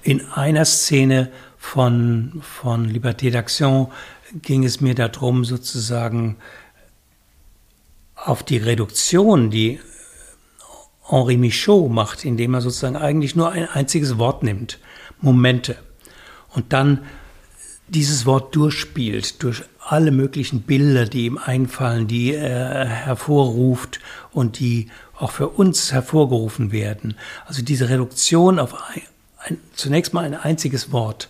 in 0.03 0.25
einer 0.31 0.65
Szene 0.65 1.33
von, 1.59 2.41
von 2.43 2.89
Liberté 2.89 3.31
d'Action 3.31 3.89
ging 4.43 4.65
es 4.65 4.81
mir 4.81 4.95
darum, 4.95 5.45
sozusagen 5.45 6.37
auf 8.15 8.43
die 8.43 8.59
Reduktion, 8.59 9.51
die 9.51 9.81
Henri 11.03 11.37
Michaud 11.37 11.91
macht, 11.91 12.25
indem 12.25 12.55
er 12.55 12.61
sozusagen 12.61 12.97
eigentlich 12.97 13.37
nur 13.37 13.51
ein 13.53 13.69
einziges 13.69 14.19
Wort 14.19 14.43
nimmt, 14.43 14.79
Momente, 15.21 15.77
und 16.55 16.73
dann 16.73 17.05
dieses 17.89 18.27
Wort 18.27 18.55
durchspielt, 18.57 19.43
durch 19.43 19.63
alle 19.89 20.11
möglichen 20.11 20.63
Bilder, 20.63 21.07
die 21.07 21.27
ihm 21.27 21.39
einfallen, 21.39 22.09
die 22.09 22.35
er 22.35 22.85
hervorruft 22.85 24.01
und 24.33 24.59
die 24.59 24.89
auch 25.17 25.31
für 25.31 25.49
uns 25.49 25.93
hervorgerufen 25.93 26.73
werden. 26.73 27.17
Also 27.47 27.63
diese 27.63 27.89
Reduktion 27.89 28.59
auf 28.59 28.75
ein, 28.75 29.03
ein, 29.39 29.59
zunächst 29.75 30.13
mal 30.13 30.25
ein 30.25 30.35
einziges 30.35 30.93
Wort, 30.93 31.29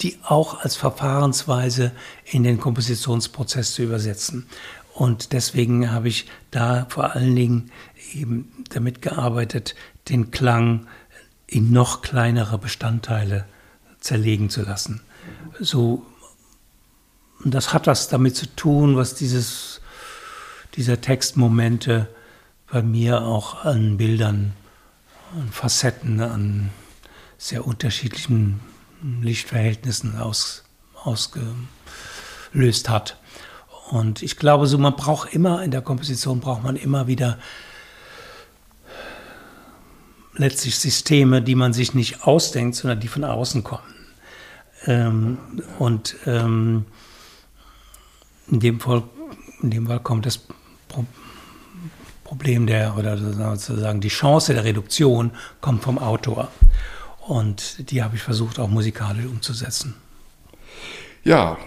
die 0.00 0.18
auch 0.22 0.60
als 0.60 0.76
Verfahrensweise 0.76 1.92
in 2.24 2.42
den 2.42 2.58
Kompositionsprozess 2.58 3.74
zu 3.74 3.82
übersetzen. 3.82 4.46
Und 4.94 5.32
deswegen 5.32 5.92
habe 5.92 6.08
ich 6.08 6.26
da 6.50 6.86
vor 6.88 7.14
allen 7.14 7.36
Dingen 7.36 7.70
eben 8.14 8.64
damit 8.70 9.02
gearbeitet, 9.02 9.74
den 10.08 10.30
Klang 10.30 10.86
in 11.46 11.70
noch 11.70 12.00
kleinere 12.00 12.58
Bestandteile 12.58 13.44
zerlegen 14.00 14.48
zu 14.48 14.62
lassen. 14.62 15.02
So, 15.58 16.06
und 17.44 17.52
das 17.52 17.72
hat 17.72 17.86
was 17.86 18.08
damit 18.08 18.36
zu 18.36 18.46
tun, 18.54 18.96
was 18.96 19.14
dieses, 19.14 19.80
dieser 20.74 21.00
Textmomente 21.00 22.08
bei 22.70 22.82
mir 22.82 23.22
auch 23.22 23.64
an 23.64 23.96
Bildern, 23.96 24.52
an 25.34 25.48
Facetten, 25.50 26.20
an 26.20 26.70
sehr 27.38 27.66
unterschiedlichen 27.66 28.60
Lichtverhältnissen 29.22 30.18
aus, 30.18 30.64
ausgelöst 31.02 32.88
hat. 32.88 33.16
Und 33.90 34.22
ich 34.22 34.36
glaube, 34.36 34.66
so 34.66 34.78
man 34.78 34.94
braucht 34.94 35.34
immer 35.34 35.62
in 35.64 35.70
der 35.70 35.82
Komposition 35.82 36.40
braucht 36.40 36.62
man 36.62 36.76
immer 36.76 37.06
wieder 37.06 37.38
letztlich 40.34 40.78
Systeme, 40.78 41.42
die 41.42 41.54
man 41.54 41.72
sich 41.72 41.94
nicht 41.94 42.24
ausdenkt, 42.24 42.76
sondern 42.76 43.00
die 43.00 43.08
von 43.08 43.24
außen 43.24 43.64
kommen. 43.64 43.82
Ähm, 44.86 45.38
und 45.78 46.16
ähm, 46.26 46.84
in, 48.50 48.60
dem 48.60 48.80
Fall, 48.80 49.02
in 49.62 49.70
dem 49.70 49.86
Fall 49.86 50.00
kommt 50.00 50.26
das 50.26 50.40
Problem 52.24 52.66
der, 52.66 52.96
oder 52.96 53.16
sozusagen 53.16 54.00
die 54.00 54.08
Chance 54.08 54.54
der 54.54 54.64
Reduktion 54.64 55.32
kommt 55.60 55.82
vom 55.82 55.98
Autor. 55.98 56.48
Und 57.26 57.90
die 57.90 58.02
habe 58.02 58.16
ich 58.16 58.22
versucht 58.22 58.58
auch 58.58 58.68
musikalisch 58.68 59.26
umzusetzen. 59.26 59.94
Ja, 61.22 61.58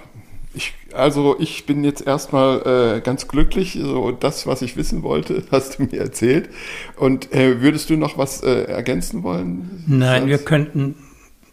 ich, 0.53 0.73
also 0.93 1.35
ich 1.39 1.65
bin 1.65 1.83
jetzt 1.83 2.05
erstmal 2.05 2.97
äh, 2.97 3.01
ganz 3.01 3.27
glücklich. 3.27 3.77
So 3.81 4.11
das, 4.11 4.45
was 4.45 4.61
ich 4.61 4.77
wissen 4.77 5.03
wollte, 5.03 5.43
hast 5.51 5.79
du 5.79 5.83
mir 5.83 5.99
erzählt. 5.99 6.49
Und 6.95 7.33
äh, 7.33 7.61
würdest 7.61 7.89
du 7.89 7.97
noch 7.97 8.17
was 8.17 8.43
äh, 8.43 8.63
ergänzen 8.63 9.23
wollen? 9.23 9.83
Nein, 9.87 10.27
wir 10.27 10.37
könnten 10.37 10.95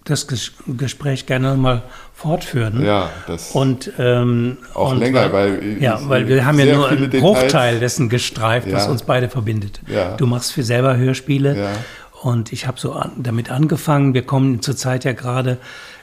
das 0.05 0.27
Gespräch 0.67 1.27
gerne 1.27 1.55
mal 1.55 1.83
fortführen. 2.15 2.85
Ja, 2.85 3.11
das 3.27 3.53
und 3.53 3.93
ähm, 3.99 4.59
auch 4.75 4.93
und 4.93 4.99
länger, 4.99 5.33
weil, 5.33 5.79
ja, 5.81 6.01
weil 6.09 6.27
wir 6.27 6.45
haben 6.45 6.59
ja 6.59 6.75
nur 6.75 6.89
einen 6.89 7.11
Details. 7.11 7.23
Bruchteil 7.23 7.81
dessen 7.81 8.09
gestreift, 8.09 8.67
ja. 8.67 8.77
was 8.77 8.89
uns 8.89 9.03
beide 9.03 9.29
verbindet. 9.29 9.81
Ja. 9.87 10.17
Du 10.17 10.27
machst 10.27 10.53
für 10.53 10.63
selber 10.63 10.97
Hörspiele 10.97 11.57
ja. 11.57 11.71
und 12.23 12.53
ich 12.53 12.67
habe 12.67 12.81
so 12.81 12.93
an, 12.93 13.13
damit 13.19 13.51
angefangen. 13.51 14.15
Wir 14.15 14.23
kommen 14.23 14.63
zurzeit 14.63 15.05
ja 15.05 15.13
gerade 15.13 15.59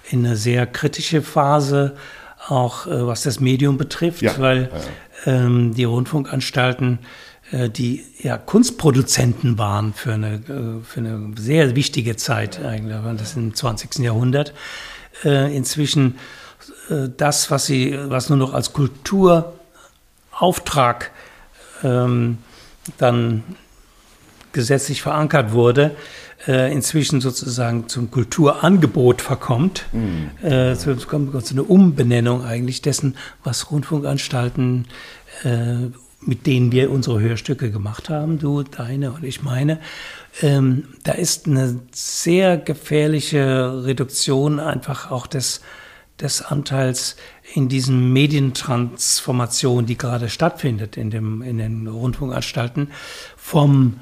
in 0.09 0.25
eine 0.25 0.35
sehr 0.35 0.67
kritische 0.67 1.21
Phase, 1.21 1.95
auch 2.47 2.87
äh, 2.87 3.07
was 3.07 3.23
das 3.23 3.39
Medium 3.39 3.77
betrifft, 3.77 4.39
weil. 4.39 4.69
Ähm, 5.27 5.75
die 5.75 5.83
Rundfunkanstalten 5.83 6.97
äh, 7.51 7.69
die 7.69 8.03
ja 8.19 8.37
Kunstproduzenten 8.37 9.57
waren 9.57 9.93
für 9.93 10.13
eine, 10.13 10.35
äh, 10.35 10.83
für 10.83 10.99
eine 10.99 11.31
sehr 11.37 11.75
wichtige 11.75 12.17
Zeit, 12.17 12.63
eigentlich, 12.63 12.95
das 13.17 13.35
im 13.35 13.53
20. 13.53 13.99
Jahrhundert, 13.99 14.53
äh, 15.23 15.55
inzwischen 15.55 16.15
äh, 16.89 17.09
das, 17.15 17.51
was 17.51 17.67
sie, 17.67 17.95
was 18.07 18.29
nur 18.29 18.37
noch 18.37 18.53
als 18.53 18.73
Kulturauftrag 18.73 21.11
ähm, 21.83 22.39
dann 22.97 23.43
gesetzlich 24.51 25.01
verankert 25.01 25.53
wurde, 25.53 25.95
äh, 26.47 26.73
inzwischen 26.73 27.21
sozusagen 27.21 27.87
zum 27.89 28.11
Kulturangebot 28.11 29.21
verkommt, 29.21 29.85
äh, 30.43 30.75
zu, 30.75 30.97
zu 30.97 31.53
einer 31.53 31.69
Umbenennung 31.69 32.43
eigentlich 32.43 32.81
dessen, 32.81 33.15
was 33.43 33.71
Rundfunkanstalten 33.71 34.87
äh, 35.43 35.91
mit 36.21 36.47
denen 36.47 36.71
wir 36.71 36.91
unsere 36.91 37.19
Hörstücke 37.19 37.71
gemacht 37.71 38.09
haben, 38.09 38.39
du 38.39 38.63
deine 38.63 39.11
und 39.11 39.23
ich 39.23 39.43
meine, 39.43 39.79
ähm, 40.41 40.85
da 41.03 41.13
ist 41.13 41.47
eine 41.47 41.79
sehr 41.91 42.57
gefährliche 42.57 43.85
Reduktion 43.85 44.59
einfach 44.59 45.11
auch 45.11 45.27
des, 45.27 45.61
des 46.19 46.41
Anteils 46.41 47.17
in 47.53 47.69
diesen 47.69 48.11
Medientransformationen, 48.13 49.85
die 49.85 49.97
gerade 49.97 50.29
stattfindet 50.29 50.97
in, 50.97 51.11
dem, 51.11 51.41
in 51.41 51.59
den 51.59 51.87
Rundfunkanstalten, 51.87 52.89
vom 53.35 53.99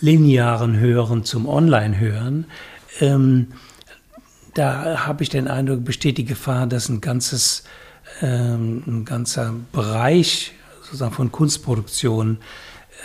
linearen 0.00 0.78
Hören 0.78 1.24
zum 1.24 1.48
Online-Hören. 1.48 2.46
Ähm, 3.00 3.48
da 4.54 5.06
habe 5.06 5.22
ich 5.22 5.28
den 5.28 5.48
Eindruck, 5.48 5.84
besteht 5.84 6.18
die 6.18 6.24
Gefahr, 6.24 6.66
dass 6.66 6.88
ein 6.88 7.00
ganzes, 7.00 7.64
ähm, 8.20 8.82
ein 8.86 9.04
ganzer 9.04 9.54
Bereich 9.72 10.52
sozusagen 10.88 11.12
von 11.12 11.30
Kunstproduktion 11.30 12.38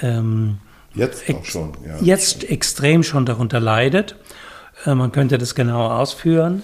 ähm, 0.01 0.57
jetzt 0.95 1.29
auch 1.34 1.45
schon, 1.45 1.73
ja. 1.86 1.97
jetzt 2.01 2.49
extrem 2.49 3.03
schon 3.03 3.25
darunter 3.25 3.59
leidet. 3.59 4.15
Äh, 4.86 4.95
man 4.95 5.11
könnte 5.11 5.38
das 5.38 5.55
genauer 5.55 5.99
ausführen, 5.99 6.63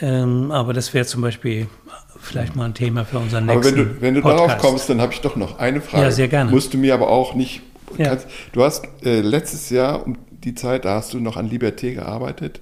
ähm, 0.00 0.50
aber 0.50 0.72
das 0.72 0.94
wäre 0.94 1.06
zum 1.06 1.22
Beispiel 1.22 1.68
vielleicht 2.20 2.56
mal 2.56 2.64
ein 2.64 2.74
Thema 2.74 3.04
für 3.04 3.18
unseren 3.18 3.46
nächsten 3.46 3.74
Aber 3.74 3.76
wenn 3.76 3.94
du, 3.94 4.00
wenn 4.00 4.14
du 4.14 4.20
darauf 4.22 4.58
kommst, 4.58 4.88
dann 4.88 5.00
habe 5.00 5.12
ich 5.12 5.20
doch 5.20 5.36
noch 5.36 5.58
eine 5.58 5.80
Frage. 5.80 6.04
Ja, 6.04 6.10
sehr 6.10 6.28
gerne. 6.28 6.50
Musst 6.50 6.72
du 6.72 6.78
mir 6.78 6.94
aber 6.94 7.08
auch 7.08 7.34
nicht. 7.34 7.60
Ja. 7.98 8.08
Kannst, 8.08 8.26
du 8.52 8.64
hast 8.64 8.88
äh, 9.04 9.20
letztes 9.20 9.70
Jahr 9.70 10.06
um 10.06 10.16
die 10.30 10.54
Zeit, 10.54 10.84
da 10.84 10.94
hast 10.94 11.12
du 11.12 11.20
noch 11.20 11.36
an 11.36 11.50
Liberté 11.50 11.94
gearbeitet. 11.94 12.60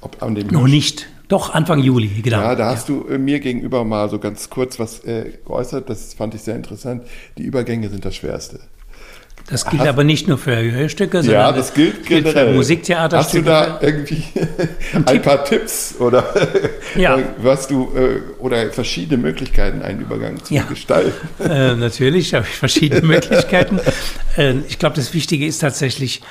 Ob 0.00 0.22
an 0.22 0.34
dem 0.34 0.48
noch 0.48 0.66
nicht. 0.66 1.06
Doch, 1.34 1.52
Anfang 1.52 1.80
Juli, 1.80 2.06
genau. 2.22 2.42
Ja, 2.42 2.54
da 2.54 2.66
hast 2.66 2.88
ja. 2.88 2.94
du 2.94 3.08
äh, 3.08 3.18
mir 3.18 3.40
gegenüber 3.40 3.84
mal 3.84 4.08
so 4.08 4.20
ganz 4.20 4.48
kurz 4.50 4.78
was 4.78 5.00
äh, 5.00 5.32
geäußert, 5.44 5.90
das 5.90 6.14
fand 6.14 6.32
ich 6.36 6.42
sehr 6.42 6.54
interessant. 6.54 7.02
Die 7.36 7.42
Übergänge 7.42 7.88
sind 7.88 8.04
das 8.04 8.14
Schwerste. 8.14 8.60
Das 9.48 9.64
gilt 9.64 9.80
Hast, 9.80 9.88
aber 9.88 10.04
nicht 10.04 10.28
nur 10.28 10.38
für 10.38 10.54
Hörstücke, 10.54 11.24
sondern 11.24 11.40
ja, 11.40 11.50
das 11.50 11.74
gilt, 11.74 12.06
gilt 12.06 12.28
für 12.28 12.52
Musiktheaterstücke. 12.52 13.52
Hast 13.52 13.80
du 13.80 13.82
da 13.82 13.84
irgendwie 13.84 14.22
ein, 14.92 15.06
ein 15.08 15.22
paar 15.22 15.44
Tipps 15.44 15.96
oder 15.98 16.24
ja. 16.94 17.18
was 17.38 17.66
du 17.66 17.90
äh, 17.96 18.20
oder 18.38 18.70
verschiedene 18.70 19.20
Möglichkeiten, 19.20 19.82
einen 19.82 20.02
Übergang 20.02 20.40
zu 20.44 20.54
ja. 20.54 20.62
gestalten? 20.62 21.10
Äh, 21.40 21.74
natürlich 21.74 22.32
habe 22.34 22.46
ich 22.48 22.54
verschiedene 22.54 23.02
Möglichkeiten. 23.02 23.80
Äh, 24.36 24.54
ich 24.68 24.78
glaube, 24.78 24.94
das 24.94 25.12
Wichtige 25.12 25.46
ist 25.46 25.58
tatsächlich, 25.58 26.22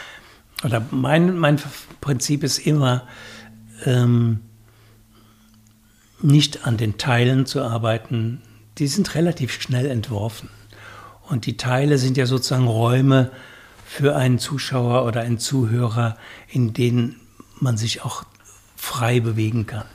oder 0.64 0.82
mein, 0.91 1.38
mein 1.38 1.60
Prinzip 1.99 2.45
ist 2.45 2.60
immer, 2.60 3.06
ähm, 3.86 4.39
nicht 6.24 6.65
an 6.65 6.78
den 6.78 6.97
Teilen 6.97 7.45
zu 7.45 7.61
arbeiten. 7.61 8.41
Die 8.78 8.88
sind 8.88 9.15
relativ 9.15 9.51
schnell 9.51 9.86
entworfen. 9.86 10.49
Und 11.30 11.45
die 11.45 11.57
Teile 11.57 11.97
sind 11.97 12.17
ja 12.17 12.26
sozusagen 12.26 12.67
Räume 12.67 13.32
für 13.86 14.15
einen 14.15 14.39
Zuschauer 14.39 15.05
oder 15.05 15.21
einen 15.21 15.39
Zuhörer, 15.39 16.17
in 16.47 16.74
denen 16.74 17.19
man 17.59 17.78
sich 17.78 18.03
auch 18.03 18.24
frei 18.76 19.19
bewegen 19.19 19.65
kann. 19.65 19.86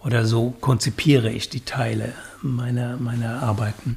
Oder 0.00 0.26
so 0.26 0.50
konzipiere 0.60 1.30
ich 1.30 1.48
die 1.48 1.64
Teile 1.64 2.12
meiner, 2.42 2.96
meiner 2.96 3.42
Arbeiten. 3.42 3.96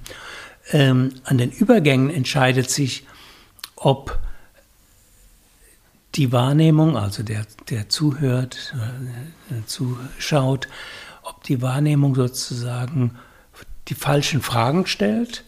Ähm, 0.71 1.13
an 1.23 1.37
den 1.37 1.51
Übergängen 1.51 2.09
entscheidet 2.09 2.69
sich, 2.69 3.05
ob 3.75 4.19
die 6.15 6.31
Wahrnehmung, 6.31 6.97
also 6.97 7.23
der, 7.23 7.45
der 7.69 7.89
zuhört, 7.89 8.73
der 9.49 9.65
zuschaut, 9.65 10.67
ob 11.27 11.43
die 11.43 11.61
Wahrnehmung 11.61 12.15
sozusagen 12.15 13.17
die 13.87 13.95
falschen 13.95 14.41
Fragen 14.41 14.85
stellt 14.85 15.43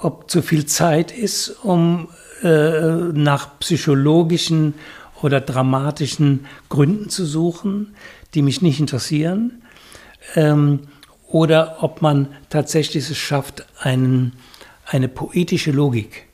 ob 0.00 0.30
zu 0.30 0.42
viel 0.42 0.66
Zeit 0.66 1.12
ist, 1.12 1.48
um 1.64 2.08
äh, 2.42 2.80
nach 3.12 3.58
psychologischen 3.58 4.74
oder 5.22 5.40
dramatischen 5.40 6.46
Gründen 6.68 7.08
zu 7.08 7.26
suchen, 7.26 7.94
die 8.34 8.42
mich 8.42 8.62
nicht 8.62 8.78
interessieren, 8.78 9.62
ähm, 10.36 10.80
oder 11.26 11.82
ob 11.82 12.00
man 12.00 12.28
tatsächlich 12.48 13.10
es 13.10 13.18
schafft, 13.18 13.66
einen, 13.80 14.32
eine 14.86 15.08
poetische 15.08 15.72
Logik 15.72 16.26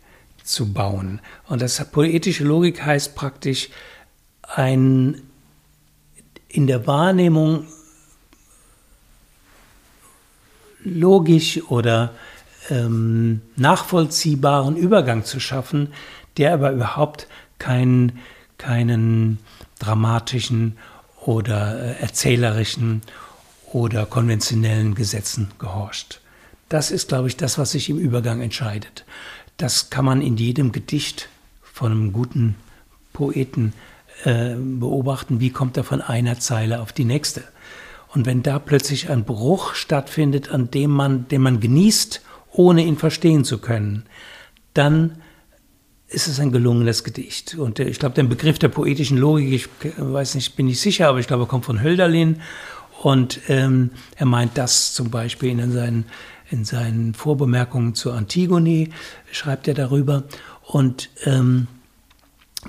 zu 0.43 0.73
bauen. 0.73 1.21
Und 1.49 1.63
das 1.63 1.83
poetische 1.91 2.45
Logik 2.45 2.85
heißt 2.85 3.15
praktisch 3.15 3.71
ein 4.43 5.23
in 6.55 6.69
der 6.69 6.87
Wahrnehmung 6.87 7.67
logisch 10.85 11.61
oder 11.69 12.15
ähm, 12.71 13.43
nachvollziehbaren 13.57 14.77
Übergang 14.77 15.25
zu 15.25 15.41
schaffen, 15.41 15.93
der 16.37 16.55
aber 16.55 16.73
überhaupt 16.73 17.27
keinen, 17.59 18.21
keinen 18.57 19.39
dramatischen 19.81 20.79
oder 21.23 21.81
äh, 21.81 22.01
erzählerischen 22.01 23.03
oder 23.73 24.07
konventionellen 24.07 24.95
Gesetzen 24.95 25.51
gehorcht. 25.59 26.21
Das 26.69 26.93
ist, 26.93 27.09
glaube 27.09 27.27
ich, 27.27 27.37
das, 27.37 27.59
was 27.59 27.73
sich 27.73 27.91
im 27.91 27.99
Übergang 27.99 28.41
entscheidet. 28.41 29.05
Das 29.57 29.91
kann 29.91 30.05
man 30.05 30.23
in 30.23 30.37
jedem 30.37 30.71
Gedicht 30.71 31.29
von 31.63 31.91
einem 31.91 32.13
guten 32.13 32.55
Poeten 33.13 33.73
äh, 33.73 33.94
beobachten, 34.25 35.41
wie 35.41 35.51
kommt 35.51 35.77
er 35.77 35.85
von 35.85 36.01
einer 36.01 36.39
Zeile 36.39 36.81
auf 36.81 36.93
die 36.93 37.05
nächste. 37.05 37.45
Und 38.09 38.27
wenn 38.27 38.43
da 38.43 38.59
plötzlich 38.59 39.11
ein 39.11 39.25
Bruch 39.25 39.75
stattfindet, 39.75 40.51
an 40.51 40.71
dem 40.71 40.91
man, 40.91 41.29
den 41.29 41.43
man 41.43 41.61
genießt 41.61 42.23
ohne 42.53 42.85
ihn 42.85 42.97
verstehen 42.97 43.45
zu 43.45 43.59
können, 43.59 44.05
dann 44.73 45.17
ist 46.09 46.29
es 46.29 46.39
ein 46.39 46.53
gelungenes 46.53 47.03
Gedicht. 47.03 47.57
Und 47.57 47.81
ich 47.81 47.99
glaube, 47.99 48.15
den 48.15 48.29
Begriff 48.29 48.59
der 48.59 48.69
poetischen 48.69 49.19
Logik, 49.19 49.53
ich 49.53 49.69
weiß 49.97 50.37
nicht, 50.37 50.55
bin 50.55 50.67
nicht 50.67 50.81
sicher, 50.81 51.09
aber 51.09 51.19
ich 51.19 51.27
glaube, 51.27 51.45
er 51.45 51.49
kommt 51.49 51.65
von 51.65 51.83
Hölderlin. 51.83 52.41
Und 53.03 53.41
ähm, 53.49 53.91
er 54.17 54.27
meint 54.27 54.57
das 54.57 54.95
zum 54.95 55.11
Beispiel 55.11 55.51
in 55.51 55.73
seinen, 55.73 56.05
in 56.51 56.65
seinen 56.65 57.15
Vorbemerkungen 57.15 57.95
zur 57.95 58.15
Antigone, 58.15 58.89
schreibt 59.33 59.67
er 59.67 59.75
darüber. 59.75 60.23
Und 60.63 61.11
ähm, 61.25 61.67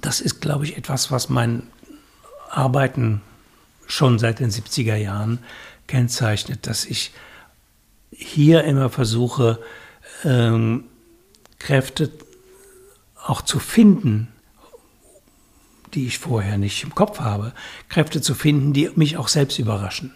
das 0.01 0.21
ist, 0.21 0.41
glaube 0.41 0.65
ich, 0.65 0.77
etwas, 0.77 1.11
was 1.11 1.29
mein 1.29 1.63
Arbeiten 2.49 3.21
schon 3.87 4.19
seit 4.19 4.39
den 4.39 4.51
70er 4.51 4.95
Jahren 4.95 5.39
kennzeichnet, 5.87 6.67
dass 6.67 6.85
ich 6.85 7.11
hier 8.11 8.63
immer 8.63 8.89
versuche, 8.89 9.59
ähm, 10.23 10.85
Kräfte 11.59 12.11
auch 13.23 13.41
zu 13.41 13.59
finden, 13.59 14.29
die 15.93 16.07
ich 16.07 16.19
vorher 16.19 16.57
nicht 16.57 16.83
im 16.83 16.93
Kopf 16.93 17.19
habe, 17.19 17.53
Kräfte 17.89 18.21
zu 18.21 18.35
finden, 18.35 18.73
die 18.73 18.89
mich 18.95 19.17
auch 19.17 19.27
selbst 19.27 19.59
überraschen, 19.59 20.13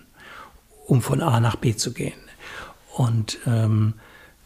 um 0.85 1.01
von 1.01 1.21
A 1.21 1.39
nach 1.39 1.55
B 1.55 1.75
zu 1.75 1.93
gehen. 1.93 2.19
Und 2.93 3.37
ähm, 3.45 3.93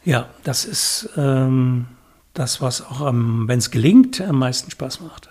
ja, 0.06 0.30
das 0.44 0.66
ist 0.66 1.10
ähm, 1.18 1.88
das, 2.34 2.62
was 2.62 2.82
auch, 2.82 3.06
wenn 3.14 3.58
es 3.58 3.72
gelingt, 3.72 4.22
am 4.22 4.40
meisten 4.40 4.72
Spaß 4.72 5.02
macht. 5.02 5.30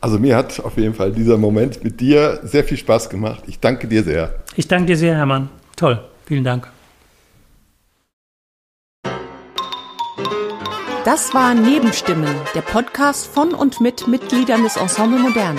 Also 0.00 0.18
mir 0.18 0.36
hat 0.36 0.60
auf 0.60 0.76
jeden 0.76 0.94
Fall 0.94 1.12
dieser 1.12 1.38
Moment 1.38 1.82
mit 1.82 2.00
dir 2.00 2.40
sehr 2.44 2.64
viel 2.64 2.76
Spaß 2.76 3.08
gemacht. 3.08 3.44
Ich 3.46 3.60
danke 3.60 3.88
dir 3.88 4.04
sehr. 4.04 4.34
Ich 4.54 4.68
danke 4.68 4.86
dir 4.86 4.96
sehr, 4.96 5.16
Hermann. 5.16 5.48
Toll. 5.74 6.02
Vielen 6.26 6.44
Dank. 6.44 6.68
Das 11.04 11.32
war 11.34 11.54
Nebenstimmen, 11.54 12.34
der 12.54 12.62
Podcast 12.62 13.28
von 13.28 13.54
und 13.54 13.80
mit 13.80 14.08
Mitgliedern 14.08 14.64
des 14.64 14.76
Ensemble 14.76 15.20
Modern. 15.20 15.56